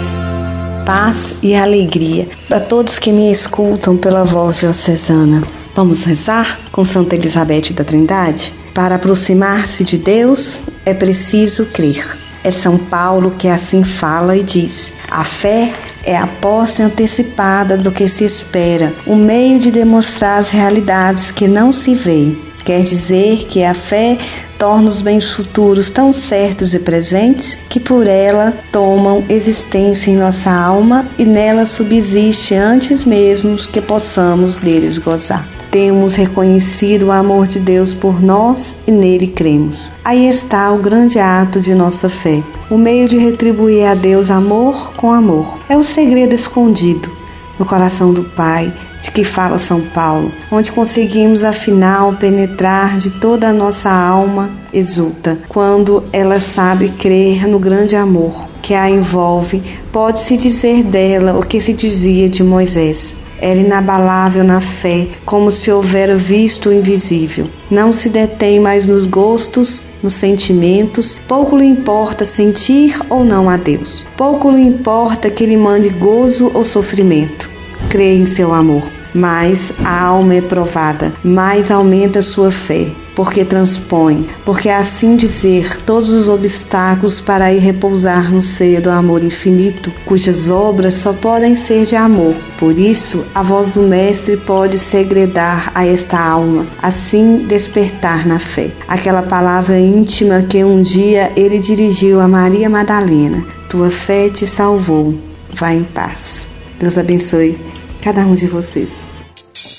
Paz 0.84 1.36
e 1.42 1.54
alegria 1.54 2.28
para 2.46 2.60
todos 2.60 2.98
que 2.98 3.10
me 3.10 3.32
escutam 3.32 3.96
pela 3.96 4.24
voz 4.24 4.60
diocesana. 4.60 5.42
Vamos 5.74 6.04
rezar 6.04 6.60
com 6.70 6.84
Santa 6.84 7.16
Elizabeth 7.16 7.72
da 7.72 7.84
Trindade? 7.84 8.52
Para 8.74 8.96
aproximar-se 8.96 9.82
de 9.82 9.96
Deus 9.96 10.64
é 10.84 10.92
preciso 10.92 11.64
crer. 11.66 12.31
É 12.44 12.50
São 12.50 12.76
Paulo 12.76 13.32
que 13.38 13.48
assim 13.48 13.84
fala 13.84 14.36
e 14.36 14.42
diz: 14.42 14.92
a 15.10 15.22
fé 15.22 15.72
é 16.04 16.16
a 16.16 16.26
posse 16.26 16.82
antecipada 16.82 17.76
do 17.76 17.92
que 17.92 18.08
se 18.08 18.24
espera, 18.24 18.92
o 19.06 19.14
meio 19.14 19.58
de 19.58 19.70
demonstrar 19.70 20.40
as 20.40 20.48
realidades 20.48 21.30
que 21.30 21.46
não 21.46 21.72
se 21.72 21.94
veem. 21.94 22.36
Quer 22.64 22.80
dizer 22.80 23.46
que 23.46 23.64
a 23.64 23.74
fé 23.74 24.16
torna 24.58 24.88
os 24.88 25.02
bens 25.02 25.32
futuros 25.32 25.90
tão 25.90 26.12
certos 26.12 26.74
e 26.74 26.78
presentes 26.78 27.58
que 27.68 27.80
por 27.80 28.06
ela 28.06 28.54
tomam 28.70 29.24
existência 29.28 30.10
em 30.10 30.16
nossa 30.16 30.52
alma 30.52 31.04
e 31.18 31.24
nela 31.24 31.66
subsiste 31.66 32.54
antes 32.54 33.04
mesmo 33.04 33.56
que 33.56 33.80
possamos 33.80 34.58
deles 34.58 34.98
gozar 34.98 35.61
temos 35.72 36.14
reconhecido 36.16 37.06
o 37.06 37.10
amor 37.10 37.46
de 37.46 37.58
Deus 37.58 37.94
por 37.94 38.22
nós 38.22 38.80
e 38.86 38.92
nele 38.92 39.26
cremos. 39.26 39.90
Aí 40.04 40.28
está 40.28 40.70
o 40.70 40.76
grande 40.76 41.18
ato 41.18 41.60
de 41.60 41.74
nossa 41.74 42.10
fé, 42.10 42.44
o 42.70 42.76
meio 42.76 43.08
de 43.08 43.16
retribuir 43.16 43.86
a 43.86 43.94
Deus 43.94 44.30
amor 44.30 44.92
com 44.94 45.10
amor. 45.10 45.58
É 45.70 45.76
o 45.76 45.82
segredo 45.82 46.34
escondido 46.34 47.10
no 47.58 47.64
coração 47.64 48.12
do 48.12 48.22
Pai, 48.22 48.70
de 49.00 49.10
que 49.10 49.24
fala 49.24 49.58
São 49.58 49.80
Paulo, 49.80 50.30
onde 50.50 50.70
conseguimos 50.70 51.42
afinal 51.42 52.12
penetrar 52.14 52.98
de 52.98 53.10
toda 53.10 53.48
a 53.48 53.52
nossa 53.52 53.90
alma 53.90 54.50
exulta, 54.74 55.38
quando 55.48 56.04
ela 56.12 56.38
sabe 56.38 56.90
crer 56.90 57.48
no 57.48 57.58
grande 57.58 57.96
amor 57.96 58.46
que 58.60 58.74
a 58.74 58.90
envolve, 58.90 59.62
pode-se 59.90 60.36
dizer 60.36 60.82
dela 60.82 61.38
o 61.38 61.46
que 61.46 61.60
se 61.60 61.72
dizia 61.72 62.28
de 62.28 62.44
Moisés. 62.44 63.21
Era 63.42 63.58
inabalável 63.58 64.44
na 64.44 64.60
fé, 64.60 65.08
como 65.26 65.50
se 65.50 65.68
houvera 65.68 66.14
visto 66.16 66.68
o 66.68 66.72
invisível. 66.72 67.48
Não 67.68 67.92
se 67.92 68.08
detém 68.08 68.60
mais 68.60 68.86
nos 68.86 69.04
gostos, 69.04 69.82
nos 70.00 70.14
sentimentos, 70.14 71.18
pouco 71.26 71.56
lhe 71.56 71.66
importa 71.66 72.24
sentir 72.24 72.96
ou 73.10 73.24
não 73.24 73.50
a 73.50 73.56
Deus. 73.56 74.06
Pouco 74.16 74.48
lhe 74.48 74.62
importa 74.62 75.28
que 75.28 75.42
ele 75.42 75.56
mande 75.56 75.88
gozo 75.88 76.52
ou 76.54 76.62
sofrimento. 76.62 77.50
Crê 77.90 78.14
em 78.14 78.26
seu 78.26 78.54
amor. 78.54 78.88
Mais 79.12 79.72
a 79.84 80.02
alma 80.04 80.36
é 80.36 80.40
provada, 80.40 81.12
mais 81.24 81.68
aumenta 81.68 82.22
sua 82.22 82.52
fé 82.52 82.92
porque 83.14 83.44
transpõe, 83.44 84.26
porque 84.44 84.68
é 84.68 84.76
assim 84.76 85.16
dizer 85.16 85.80
todos 85.84 86.10
os 86.10 86.28
obstáculos 86.28 87.20
para 87.20 87.52
ir 87.52 87.58
repousar 87.58 88.32
no 88.32 88.40
seio 88.40 88.80
do 88.80 88.90
amor 88.90 89.22
infinito, 89.22 89.92
cujas 90.04 90.50
obras 90.50 90.94
só 90.94 91.12
podem 91.12 91.54
ser 91.54 91.84
de 91.84 91.96
amor. 91.96 92.34
Por 92.58 92.78
isso, 92.78 93.24
a 93.34 93.42
voz 93.42 93.72
do 93.72 93.82
Mestre 93.82 94.36
pode 94.36 94.78
segredar 94.78 95.70
a 95.74 95.86
esta 95.86 96.18
alma, 96.18 96.66
assim 96.82 97.44
despertar 97.46 98.26
na 98.26 98.38
fé. 98.38 98.70
Aquela 98.88 99.22
palavra 99.22 99.78
íntima 99.78 100.42
que 100.42 100.64
um 100.64 100.82
dia 100.82 101.32
ele 101.36 101.58
dirigiu 101.58 102.20
a 102.20 102.28
Maria 102.28 102.70
Madalena: 102.70 103.44
Tua 103.68 103.90
fé 103.90 104.28
te 104.28 104.46
salvou. 104.46 105.14
Vá 105.54 105.74
em 105.74 105.84
paz. 105.84 106.48
Deus 106.78 106.96
abençoe 106.96 107.58
cada 108.00 108.22
um 108.22 108.34
de 108.34 108.46
vocês. 108.46 109.11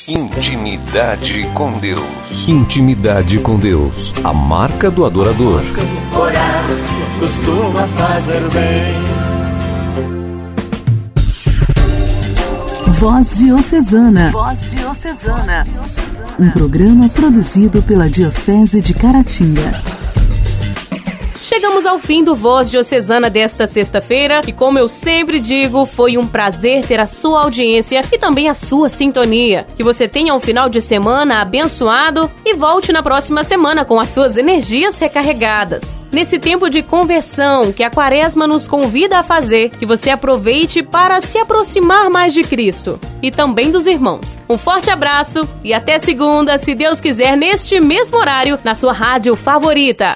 Intimidade 0.07 1.49
com 1.53 1.79
Deus. 1.79 2.45
Intimidade 2.45 3.39
com 3.39 3.57
Deus. 3.57 4.13
A 4.21 4.33
marca 4.33 4.91
do 4.91 5.05
adorador. 5.05 5.61
Orar 6.13 6.65
costuma 7.21 7.87
fazer 7.87 8.41
bem. 8.49 9.01
Voz 12.95 13.37
Diocesana. 13.37 14.31
Voz 14.31 14.71
Diocesana. 14.71 15.65
Um 16.37 16.51
programa 16.51 17.07
produzido 17.07 17.81
pela 17.81 18.09
Diocese 18.09 18.81
de 18.81 18.93
Caratinga. 18.93 19.92
Chegamos 21.73 21.91
ao 21.91 21.97
fim 21.97 22.23
do 22.23 22.35
Voz 22.35 22.69
Diocesana 22.69 23.31
desta 23.31 23.65
sexta-feira 23.65 24.41
e, 24.47 24.53
como 24.53 24.77
eu 24.77 24.87
sempre 24.87 25.39
digo, 25.39 25.87
foi 25.87 26.19
um 26.19 26.27
prazer 26.27 26.85
ter 26.85 26.99
a 26.99 27.07
sua 27.07 27.41
audiência 27.41 27.99
e 28.11 28.17
também 28.19 28.47
a 28.47 28.53
sua 28.53 28.89
sintonia. 28.89 29.65
Que 29.75 29.83
você 29.83 30.07
tenha 30.07 30.35
um 30.35 30.39
final 30.39 30.69
de 30.69 30.79
semana 30.79 31.41
abençoado 31.41 32.29
e 32.45 32.53
volte 32.53 32.91
na 32.91 33.01
próxima 33.01 33.43
semana 33.43 33.83
com 33.83 33.99
as 33.99 34.09
suas 34.09 34.37
energias 34.37 34.99
recarregadas. 34.99 35.99
Nesse 36.11 36.37
tempo 36.37 36.69
de 36.69 36.83
conversão 36.83 37.73
que 37.73 37.83
a 37.83 37.89
Quaresma 37.89 38.45
nos 38.45 38.67
convida 38.67 39.17
a 39.17 39.23
fazer, 39.23 39.69
que 39.69 39.85
você 39.85 40.11
aproveite 40.11 40.83
para 40.83 41.21
se 41.21 41.39
aproximar 41.39 42.07
mais 42.07 42.35
de 42.35 42.43
Cristo 42.43 42.99
e 43.19 43.31
também 43.31 43.71
dos 43.71 43.87
irmãos. 43.87 44.39
Um 44.47 44.59
forte 44.59 44.91
abraço 44.91 45.49
e 45.63 45.73
até 45.73 45.97
segunda, 45.97 46.55
se 46.59 46.75
Deus 46.75 47.01
quiser, 47.01 47.35
neste 47.35 47.79
mesmo 47.79 48.19
horário, 48.19 48.59
na 48.63 48.75
sua 48.75 48.93
rádio 48.93 49.35
favorita. 49.35 50.15